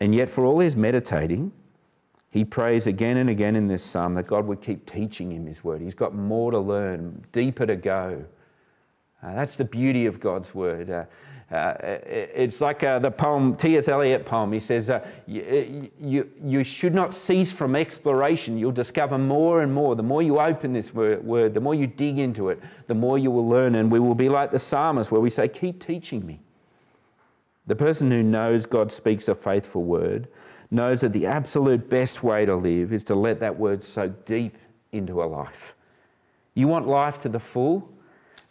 And 0.00 0.14
yet, 0.14 0.28
for 0.28 0.44
all 0.44 0.58
his 0.58 0.74
meditating, 0.74 1.52
he 2.30 2.44
prays 2.44 2.88
again 2.88 3.18
and 3.18 3.30
again 3.30 3.54
in 3.54 3.68
this 3.68 3.84
psalm 3.84 4.14
that 4.14 4.26
God 4.26 4.46
would 4.46 4.60
keep 4.60 4.90
teaching 4.90 5.30
him 5.30 5.46
his 5.46 5.62
word. 5.62 5.80
He's 5.80 5.94
got 5.94 6.14
more 6.14 6.50
to 6.50 6.58
learn, 6.58 7.24
deeper 7.30 7.66
to 7.66 7.76
go. 7.76 8.24
Uh, 9.22 9.34
that's 9.34 9.54
the 9.54 9.64
beauty 9.64 10.06
of 10.06 10.18
God's 10.18 10.54
word. 10.54 10.90
Uh, 10.90 11.04
uh, 11.52 11.74
it's 12.06 12.62
like 12.62 12.82
uh, 12.82 12.98
the 12.98 13.10
poem, 13.10 13.54
T.S. 13.54 13.86
Eliot 13.86 14.24
poem. 14.24 14.52
He 14.52 14.60
says, 14.60 14.88
uh, 14.88 15.06
you, 15.26 16.30
you, 16.42 16.64
should 16.64 16.94
not 16.94 17.12
cease 17.12 17.52
from 17.52 17.76
exploration. 17.76 18.56
You'll 18.56 18.72
discover 18.72 19.18
more 19.18 19.60
and 19.60 19.72
more. 19.72 19.94
The 19.94 20.02
more 20.02 20.22
you 20.22 20.40
open 20.40 20.72
this 20.72 20.94
word, 20.94 21.22
word, 21.22 21.52
the 21.52 21.60
more 21.60 21.74
you 21.74 21.86
dig 21.86 22.18
into 22.18 22.48
it, 22.48 22.58
the 22.86 22.94
more 22.94 23.18
you 23.18 23.30
will 23.30 23.46
learn. 23.46 23.74
And 23.74 23.92
we 23.92 24.00
will 24.00 24.14
be 24.14 24.30
like 24.30 24.50
the 24.50 24.58
psalmist, 24.58 25.10
where 25.10 25.20
we 25.20 25.28
say, 25.28 25.46
Keep 25.46 25.84
teaching 25.84 26.24
me. 26.24 26.40
The 27.66 27.76
person 27.76 28.10
who 28.10 28.22
knows 28.22 28.64
God 28.64 28.90
speaks 28.90 29.28
a 29.28 29.34
faithful 29.34 29.82
word 29.82 30.28
knows 30.70 31.02
that 31.02 31.12
the 31.12 31.26
absolute 31.26 31.90
best 31.90 32.22
way 32.22 32.46
to 32.46 32.56
live 32.56 32.94
is 32.94 33.04
to 33.04 33.14
let 33.14 33.40
that 33.40 33.58
word 33.58 33.82
soak 33.82 34.24
deep 34.24 34.56
into 34.90 35.22
a 35.22 35.26
life. 35.26 35.74
You 36.54 36.66
want 36.66 36.88
life 36.88 37.20
to 37.22 37.28
the 37.28 37.38
full? 37.38 37.90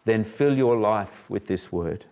Then 0.05 0.23
fill 0.23 0.55
your 0.55 0.77
life 0.77 1.25
with 1.29 1.47
this 1.47 1.71
word. 1.71 2.05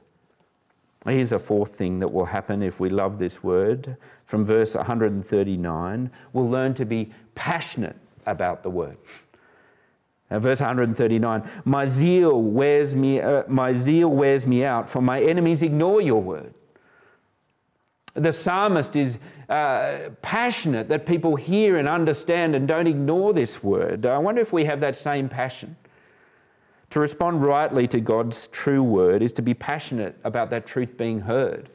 Here's 1.05 1.31
a 1.31 1.39
fourth 1.39 1.75
thing 1.75 1.99
that 1.99 2.11
will 2.11 2.25
happen 2.25 2.61
if 2.61 2.79
we 2.79 2.89
love 2.89 3.19
this 3.19 3.41
word. 3.41 3.95
From 4.25 4.45
verse 4.45 4.75
139, 4.75 6.11
we'll 6.33 6.49
learn 6.49 6.73
to 6.75 6.85
be 6.85 7.11
passionate 7.35 7.95
about 8.25 8.63
the 8.63 8.69
word. 8.69 8.97
Now, 10.29 10.37
verse 10.37 10.59
139 10.59 11.49
my 11.65 11.87
zeal 11.87 12.39
wears 12.39 12.93
me 12.93 13.19
uh, 13.19 13.43
my 13.47 13.73
zeal 13.73 14.09
wears 14.09 14.45
me 14.45 14.63
out 14.63 14.87
for 14.87 15.01
my 15.01 15.19
enemies 15.23 15.63
ignore 15.63 16.01
your 16.01 16.21
word 16.21 16.53
the 18.13 18.31
psalmist 18.31 18.95
is 18.95 19.17
uh, 19.49 20.09
passionate 20.21 20.89
that 20.89 21.05
people 21.05 21.35
hear 21.35 21.77
and 21.77 21.87
understand 21.87 22.55
and 22.55 22.67
don't 22.67 22.87
ignore 22.87 23.33
this 23.33 23.63
word. 23.63 24.05
I 24.05 24.17
wonder 24.17 24.41
if 24.41 24.51
we 24.51 24.65
have 24.65 24.79
that 24.81 24.95
same 24.95 25.29
passion. 25.29 25.75
To 26.91 26.99
respond 26.99 27.43
rightly 27.43 27.87
to 27.89 27.99
God's 27.99 28.47
true 28.47 28.81
word 28.81 29.21
is 29.21 29.33
to 29.33 29.41
be 29.41 29.53
passionate 29.53 30.17
about 30.23 30.49
that 30.49 30.65
truth 30.65 30.97
being 30.97 31.19
heard. 31.19 31.69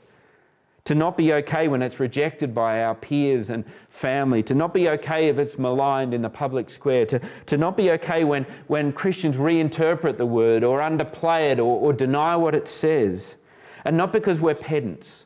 To 0.85 0.95
not 0.95 1.17
be 1.17 1.33
okay 1.35 1.69
when 1.69 1.81
it's 1.81 1.99
rejected 1.99 2.55
by 2.55 2.83
our 2.83 2.95
peers 2.95 3.49
and 3.49 3.65
family. 3.89 4.43
To 4.43 4.55
not 4.55 4.75
be 4.75 4.89
okay 4.91 5.29
if 5.29 5.39
it's 5.39 5.59
maligned 5.59 6.13
in 6.13 6.21
the 6.21 6.29
public 6.29 6.69
square. 6.69 7.07
To, 7.07 7.21
to 7.47 7.57
not 7.57 7.77
be 7.77 7.93
okay 7.93 8.25
when, 8.25 8.45
when 8.67 8.93
Christians 8.93 9.37
reinterpret 9.37 10.19
the 10.19 10.27
word 10.27 10.63
or 10.63 10.81
underplay 10.81 11.53
it 11.53 11.59
or, 11.59 11.81
or 11.81 11.93
deny 11.93 12.37
what 12.37 12.55
it 12.55 12.69
says. 12.69 13.37
And 13.85 13.97
not 13.97 14.13
because 14.13 14.41
we're 14.41 14.55
pedants 14.55 15.25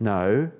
no, 0.00 0.50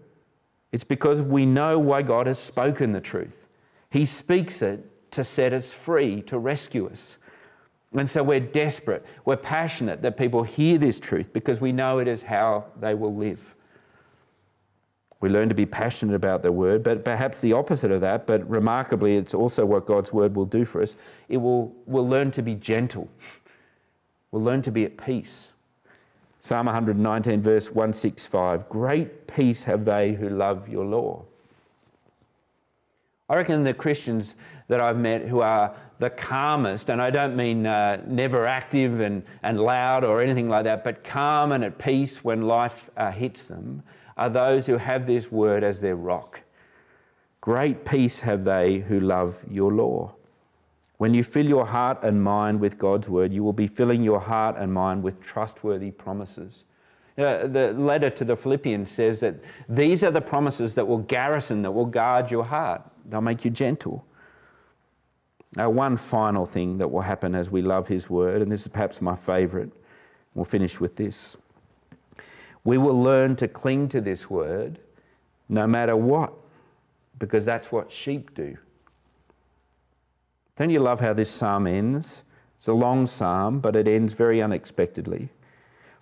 it's 0.73 0.85
because 0.85 1.23
we 1.23 1.47
know 1.47 1.79
why 1.79 2.03
God 2.03 2.27
has 2.27 2.38
spoken 2.38 2.93
the 2.93 3.01
truth. 3.01 3.47
He 3.90 4.07
speaks 4.07 4.62
it 4.62 4.90
to 5.12 5.23
set 5.23 5.53
us 5.53 5.73
free, 5.73 6.23
to 6.23 6.38
rescue 6.38 6.88
us. 6.88 7.19
And 7.94 8.11
so 8.11 8.22
we're 8.22 8.40
desperate, 8.40 9.07
we're 9.24 9.37
passionate 9.37 10.02
that 10.02 10.16
people 10.16 10.42
hear 10.42 10.78
this 10.78 10.98
truth 10.98 11.33
because 11.33 11.61
we 11.61 11.70
know 11.70 12.00
it 12.00 12.09
is 12.09 12.22
how 12.22 12.66
they 12.80 12.94
will 12.94 13.14
live. 13.14 13.54
We 15.20 15.30
learn 15.30 15.48
to 15.48 15.54
be 15.54 15.64
passionate 15.64 16.14
about 16.14 16.42
the 16.42 16.52
word, 16.52 16.83
but 16.83 17.04
perhaps 17.04 17.40
the 17.40 17.52
opposite 17.52 17.90
of 17.90 18.00
that, 18.02 18.26
but 18.26 18.48
remarkably, 18.50 19.16
it's 19.16 19.33
also 19.33 19.64
what 19.64 19.87
God's 19.87 20.12
word 20.12 20.35
will 20.35 20.44
do 20.44 20.64
for 20.64 20.83
us. 20.83 20.96
It 21.28 21.38
will, 21.38 21.74
we'll 21.87 22.07
learn 22.07 22.30
to 22.33 22.42
be 22.42 22.57
gentle. 22.57 23.09
We'll 24.33 24.42
learn 24.42 24.61
to 24.62 24.72
be 24.72 24.85
at 24.85 24.98
peace. 24.98 25.52
Psalm 26.40 26.66
119, 26.66 27.40
verse 27.40 27.70
165 27.70 28.68
Great 28.68 29.26
peace 29.26 29.64
have 29.64 29.85
they 29.87 30.12
who 30.12 30.28
love 30.28 30.68
your 30.68 30.85
law. 30.85 31.24
I 33.29 33.37
reckon 33.37 33.65
the 33.65 33.73
Christians 33.73 34.35
that 34.69 34.81
I've 34.81 34.99
met 34.99 35.23
who 35.23 35.41
are 35.41 35.75
the 35.99 36.11
calmest, 36.11 36.91
and 36.91 37.01
I 37.01 37.11
don't 37.11 37.37
mean 37.37 37.67
uh, 37.67 38.03
never 38.07 38.47
active 38.47 39.01
and, 39.01 39.23
and 39.43 39.61
loud 39.61 40.05
or 40.05 40.21
anything 40.21 40.49
like 40.49 40.65
that, 40.65 40.85
but 40.85 41.05
calm 41.05 41.53
and 41.53 41.65
at 41.65 41.79
peace 41.79 42.23
when 42.23 42.43
life 42.43 42.91
uh, 42.97 43.11
hits 43.11 43.45
them, 43.45 43.83
are 44.17 44.29
those 44.29 44.67
who 44.67 44.77
have 44.77 45.07
this 45.07 45.33
word 45.33 45.65
as 45.65 45.81
their 45.81 45.97
rock. 45.97 46.41
Great 47.41 47.85
peace 47.85 48.21
have 48.21 48.45
they 48.45 48.79
who 48.79 49.01
love 49.01 49.43
your 49.51 49.73
law. 49.73 50.15
When 50.99 51.15
you 51.15 51.25
fill 51.25 51.47
your 51.47 51.67
heart 51.67 51.99
and 52.03 52.23
mind 52.23 52.61
with 52.61 52.79
God's 52.79 53.09
word, 53.09 53.33
you 53.33 53.43
will 53.43 53.53
be 53.53 53.67
filling 53.67 54.03
your 54.03 54.21
heart 54.21 54.57
and 54.59 54.73
mind 54.73 55.03
with 55.03 55.21
trustworthy 55.21 55.91
promises. 55.91 56.65
Uh, 57.17 57.47
the 57.47 57.73
letter 57.77 58.11
to 58.11 58.25
the 58.25 58.37
Philippians 58.37 58.91
says 58.91 59.21
that 59.21 59.37
these 59.69 60.03
are 60.03 60.11
the 60.11 60.21
promises 60.21 60.75
that 60.75 60.87
will 60.87 60.99
garrison, 60.99 61.63
that 61.63 61.71
will 61.71 61.87
guard 61.87 62.31
your 62.31 62.45
heart. 62.45 62.83
They'll 63.05 63.21
make 63.21 63.45
you 63.45 63.51
gentle. 63.51 64.05
Now, 65.57 65.71
one 65.71 65.97
final 65.97 66.47
thing 66.47 66.79
that 66.79 66.90
will 66.90 67.03
happen 67.03 67.35
as 67.35 67.51
we 67.51 67.62
love 67.62 67.87
His 67.87 68.11
word, 68.11 68.43
and 68.43 68.51
this 68.51 68.62
is 68.62 68.69
perhaps 68.69 69.01
my 69.01 69.14
favourite, 69.14 69.71
we'll 70.35 70.45
finish 70.45 70.81
with 70.81 70.97
this. 70.97 71.37
We 72.64 72.79
will 72.79 73.01
learn 73.01 73.37
to 73.37 73.49
cling 73.49 73.88
to 73.90 74.01
this 74.01 74.29
word 74.29 74.81
no 75.49 75.67
matter 75.67 75.95
what, 75.95 76.33
because 77.19 77.45
that's 77.45 77.71
what 77.71 77.93
sheep 77.93 78.35
do. 78.35 78.57
Don't 80.57 80.71
you 80.71 80.81
love 80.81 81.01
how 81.01 81.12
this 81.12 81.31
psalm 81.31 81.67
ends? 81.67 82.23
It's 82.59 82.69
a 82.69 82.73
long 82.73 83.07
psalm, 83.07 83.61
but 83.61 83.77
it 83.77 83.87
ends 83.87 84.14
very 84.14 84.40
unexpectedly 84.40 85.29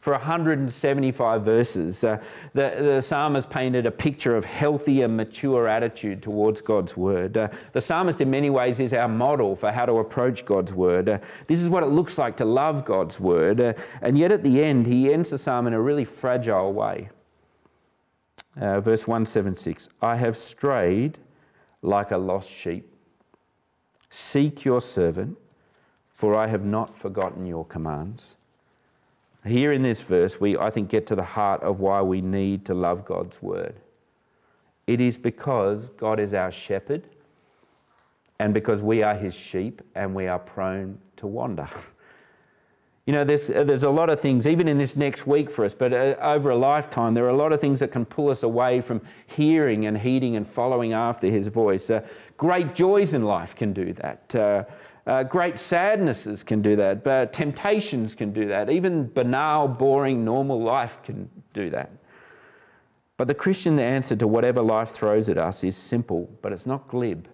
for 0.03 0.15
175 0.15 1.45
verses, 1.45 2.03
uh, 2.03 2.19
the, 2.55 2.75
the 2.81 3.01
psalmist 3.01 3.49
painted 3.49 3.87
a 3.87 3.91
picture 3.93 4.35
of 4.35 4.45
healthy 4.45 5.03
and 5.03 5.17
mature 5.17 5.69
attitude 5.69 6.21
towards 6.21 6.61
God's 6.61 6.97
word. 6.97 7.37
Uh, 7.37 7.47
the 7.73 7.81
psalmist, 7.81 8.21
in 8.21 8.29
many 8.29 8.51
ways, 8.51 8.81
is 8.81 8.93
our 8.93 9.07
model 9.07 9.55
for 9.55 9.71
how 9.71 9.87
to 9.87 9.99
approach 9.99 10.45
God's 10.45 10.73
word. 10.73 11.09
Uh, 11.09 11.19
this 11.47 11.61
is 11.61 11.69
what 11.69 11.85
it 11.85 11.91
looks 11.91 12.19
like 12.19 12.37
to 12.39 12.45
love 12.45 12.85
God's 12.85 13.21
word. 13.21 13.61
Uh, 13.61 13.75
and 14.01 14.19
yet, 14.19 14.33
at 14.33 14.43
the 14.43 14.65
end, 14.65 14.89
he 14.89 15.13
ends 15.13 15.31
the 15.31 15.39
psalm 15.39 15.69
in 15.69 15.73
a 15.73 15.81
really 15.81 16.05
fragile 16.05 16.73
way. 16.73 17.09
Uh, 18.61 18.81
verse 18.81 19.07
176 19.07 19.89
I 20.03 20.17
have 20.17 20.37
strayed 20.37 21.17
like 21.81 22.11
a 22.11 22.19
lost 22.19 22.51
sheep. 22.51 22.93
Seek 24.11 24.65
your 24.65 24.81
servant, 24.81 25.39
for 26.13 26.35
I 26.35 26.49
have 26.49 26.65
not 26.65 26.99
forgotten 26.99 27.47
your 27.47 27.65
commands. 27.65 28.35
Here 29.45 29.73
in 29.73 29.83
this 29.83 30.01
verse, 30.01 30.41
we, 30.41 30.57
I 30.57 30.71
think, 30.71 30.89
get 30.89 31.07
to 31.09 31.17
the 31.17 31.23
heart 31.23 31.63
of 31.63 31.81
why 31.81 32.01
we 32.01 32.21
need 32.21 32.65
to 32.67 32.75
love 32.75 33.05
God's 33.05 33.41
word. 33.43 33.75
It 34.87 35.01
is 35.01 35.19
because 35.19 35.89
God 35.91 36.21
is 36.21 36.35
our 36.35 36.51
shepherd 36.51 37.03
and 38.39 38.55
because 38.55 38.83
we 38.83 39.03
are 39.03 39.15
his 39.15 39.35
sheep 39.35 39.83
and 39.95 40.15
we 40.15 40.27
are 40.27 40.39
prone 40.39 40.99
to 41.17 41.27
wander. 41.27 41.69
You 43.05 43.13
know, 43.13 43.25
there's, 43.25 43.49
there's 43.49 43.83
a 43.83 43.91
lot 43.91 44.11
of 44.11 44.21
things, 44.21 44.47
even 44.47 44.69
in 44.69 44.79
this 44.79 44.95
next 44.95 45.27
week 45.27 45.51
for 45.51 45.65
us, 45.65 45.75
but 45.75 45.93
uh, 45.93 46.15
over 46.21 46.51
a 46.51 46.57
lifetime, 46.57 47.15
there 47.15 47.25
are 47.25 47.31
a 47.31 47.37
lot 47.37 47.53
of 47.53 47.61
things 47.61 47.81
that 47.81 47.91
can 47.91 48.05
pull 48.05 48.29
us 48.29 48.45
away 48.45 48.81
from 48.81 49.01
hearing 49.27 49.87
and 49.87 49.99
heeding 49.99 50.37
and 50.37 50.47
following 50.47 50.93
after 50.93 51.27
his 51.27 51.49
voice. 51.49 51.91
Uh, 51.91 52.03
great 52.37 52.77
joys 52.77 53.13
in 53.13 53.25
life 53.25 53.57
can 53.57 53.73
do 53.73 53.93
that. 53.95 54.35
Uh, 54.37 54.65
uh, 55.07 55.25
great 55.25 55.59
sadnesses 55.59 56.45
can 56.45 56.63
do 56.63 56.77
that, 56.77 57.03
but 57.03 57.33
temptations 57.33 58.15
can 58.15 58.33
do 58.33 58.47
that. 58.49 58.71
Even 58.71 59.09
banal, 59.09 59.67
boring, 59.67 60.25
normal 60.25 60.63
life 60.63 60.99
can 61.03 61.29
do 61.53 61.71
that. 61.71 61.91
But 63.17 63.29
the 63.29 63.35
Christian 63.35 63.79
answer 63.79 64.17
to 64.17 64.27
whatever 64.27 64.63
life 64.63 64.91
throws 64.91 65.29
at 65.29 65.39
us 65.39 65.65
is 65.65 65.77
simple, 65.77 66.31
but 66.41 66.53
it's 66.53 66.67
not 66.67 66.89
glib. 66.89 67.29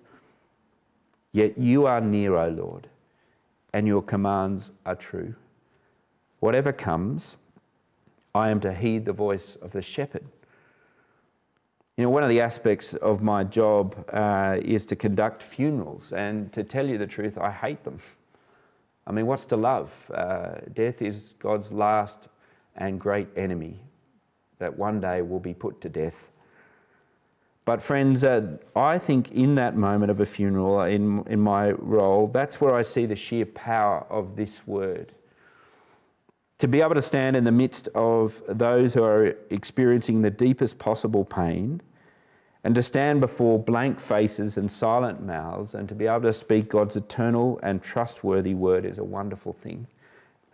Yet 1.32 1.58
you 1.58 1.86
are 1.86 2.00
near, 2.00 2.36
O 2.36 2.48
Lord, 2.48 2.88
and 3.72 3.86
your 3.86 4.02
commands 4.02 4.70
are 4.86 4.96
true. 4.96 5.34
Whatever 6.40 6.72
comes, 6.72 7.36
I 8.34 8.50
am 8.50 8.60
to 8.60 8.72
heed 8.72 9.04
the 9.04 9.12
voice 9.12 9.56
of 9.56 9.72
the 9.72 9.82
shepherd. 9.82 10.24
You 11.98 12.04
know, 12.04 12.10
one 12.10 12.22
of 12.22 12.28
the 12.28 12.40
aspects 12.40 12.94
of 12.94 13.22
my 13.24 13.42
job 13.42 14.08
uh, 14.12 14.58
is 14.62 14.86
to 14.86 14.94
conduct 14.94 15.42
funerals, 15.42 16.12
and 16.12 16.52
to 16.52 16.62
tell 16.62 16.86
you 16.86 16.96
the 16.96 17.08
truth, 17.08 17.36
I 17.36 17.50
hate 17.50 17.82
them. 17.82 17.98
I 19.04 19.10
mean, 19.10 19.26
what's 19.26 19.44
to 19.46 19.56
love? 19.56 19.92
Uh, 20.14 20.60
death 20.74 21.02
is 21.02 21.34
God's 21.40 21.72
last 21.72 22.28
and 22.76 23.00
great 23.00 23.26
enemy 23.36 23.80
that 24.60 24.78
one 24.78 25.00
day 25.00 25.22
will 25.22 25.40
be 25.40 25.52
put 25.52 25.80
to 25.80 25.88
death. 25.88 26.30
But, 27.64 27.82
friends, 27.82 28.22
uh, 28.22 28.58
I 28.76 28.98
think 28.98 29.32
in 29.32 29.56
that 29.56 29.76
moment 29.76 30.12
of 30.12 30.20
a 30.20 30.26
funeral, 30.26 30.82
in, 30.82 31.24
in 31.26 31.40
my 31.40 31.72
role, 31.72 32.28
that's 32.28 32.60
where 32.60 32.76
I 32.76 32.82
see 32.82 33.06
the 33.06 33.16
sheer 33.16 33.44
power 33.44 34.06
of 34.08 34.36
this 34.36 34.64
word. 34.68 35.10
To 36.58 36.68
be 36.68 36.80
able 36.80 36.94
to 36.94 37.02
stand 37.02 37.36
in 37.36 37.42
the 37.42 37.52
midst 37.52 37.88
of 37.96 38.40
those 38.48 38.94
who 38.94 39.02
are 39.02 39.34
experiencing 39.50 40.22
the 40.22 40.30
deepest 40.30 40.78
possible 40.78 41.24
pain 41.24 41.80
and 42.64 42.74
to 42.74 42.82
stand 42.82 43.20
before 43.20 43.58
blank 43.58 44.00
faces 44.00 44.58
and 44.58 44.70
silent 44.70 45.24
mouths 45.24 45.74
and 45.74 45.88
to 45.88 45.94
be 45.94 46.06
able 46.06 46.22
to 46.22 46.32
speak 46.32 46.68
God's 46.68 46.96
eternal 46.96 47.60
and 47.62 47.82
trustworthy 47.82 48.54
word 48.54 48.84
is 48.84 48.98
a 48.98 49.04
wonderful 49.04 49.52
thing. 49.52 49.86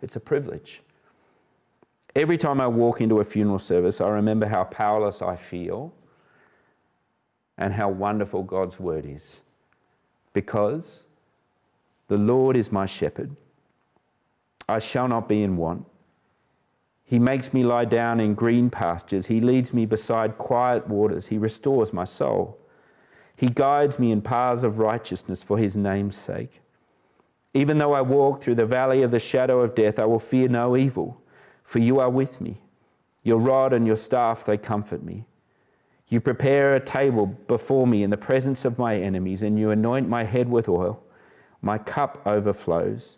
It's 0.01 0.15
a 0.15 0.19
privilege. 0.19 0.81
Every 2.15 2.37
time 2.37 2.61
I 2.61 2.67
walk 2.67 3.01
into 3.01 3.19
a 3.19 3.23
funeral 3.23 3.59
service, 3.59 3.99
I 3.99 4.07
remember 4.07 4.47
how 4.47 4.63
powerless 4.65 5.21
I 5.21 5.35
feel 5.35 5.93
and 7.57 7.73
how 7.73 7.89
wonderful 7.89 8.43
God's 8.43 8.79
word 8.79 9.05
is. 9.05 9.41
Because 10.33 11.03
the 12.07 12.17
Lord 12.17 12.55
is 12.55 12.71
my 12.71 12.85
shepherd, 12.85 13.35
I 14.69 14.79
shall 14.79 15.07
not 15.07 15.27
be 15.27 15.43
in 15.43 15.57
want. 15.57 15.85
He 17.05 17.19
makes 17.19 17.53
me 17.53 17.63
lie 17.63 17.85
down 17.85 18.19
in 18.19 18.33
green 18.33 18.71
pastures. 18.71 19.27
He 19.27 19.39
leads 19.39 19.71
me 19.73 19.85
beside 19.85 20.39
quiet 20.39 20.87
waters. 20.87 21.27
He 21.27 21.37
restores 21.37 21.93
my 21.93 22.03
soul. 22.03 22.57
He 23.35 23.47
guides 23.47 23.99
me 23.99 24.11
in 24.11 24.21
paths 24.21 24.63
of 24.63 24.79
righteousness 24.79 25.43
for 25.43 25.57
his 25.59 25.77
name's 25.77 26.17
sake. 26.17 26.61
Even 27.53 27.77
though 27.77 27.93
I 27.93 28.01
walk 28.01 28.41
through 28.41 28.55
the 28.55 28.65
valley 28.65 29.03
of 29.03 29.11
the 29.11 29.19
shadow 29.19 29.61
of 29.61 29.75
death, 29.75 29.99
I 29.99 30.05
will 30.05 30.19
fear 30.19 30.47
no 30.47 30.75
evil, 30.75 31.21
for 31.63 31.79
you 31.79 31.99
are 31.99 32.09
with 32.09 32.41
me. 32.41 32.59
Your 33.23 33.37
rod 33.37 33.71
and 33.71 33.85
your 33.85 33.95
staff, 33.95 34.43
they 34.43 34.57
comfort 34.57 35.03
me. 35.03 35.25
You 36.07 36.21
prepare 36.21 36.75
a 36.75 36.79
table 36.79 37.27
before 37.27 37.87
me 37.87 38.03
in 38.03 38.09
the 38.09 38.17
presence 38.17 38.65
of 38.65 38.79
my 38.79 38.97
enemies, 38.97 39.41
and 39.41 39.59
you 39.59 39.69
anoint 39.69 40.09
my 40.09 40.23
head 40.23 40.49
with 40.49 40.67
oil. 40.67 41.01
My 41.61 41.77
cup 41.77 42.21
overflows. 42.25 43.17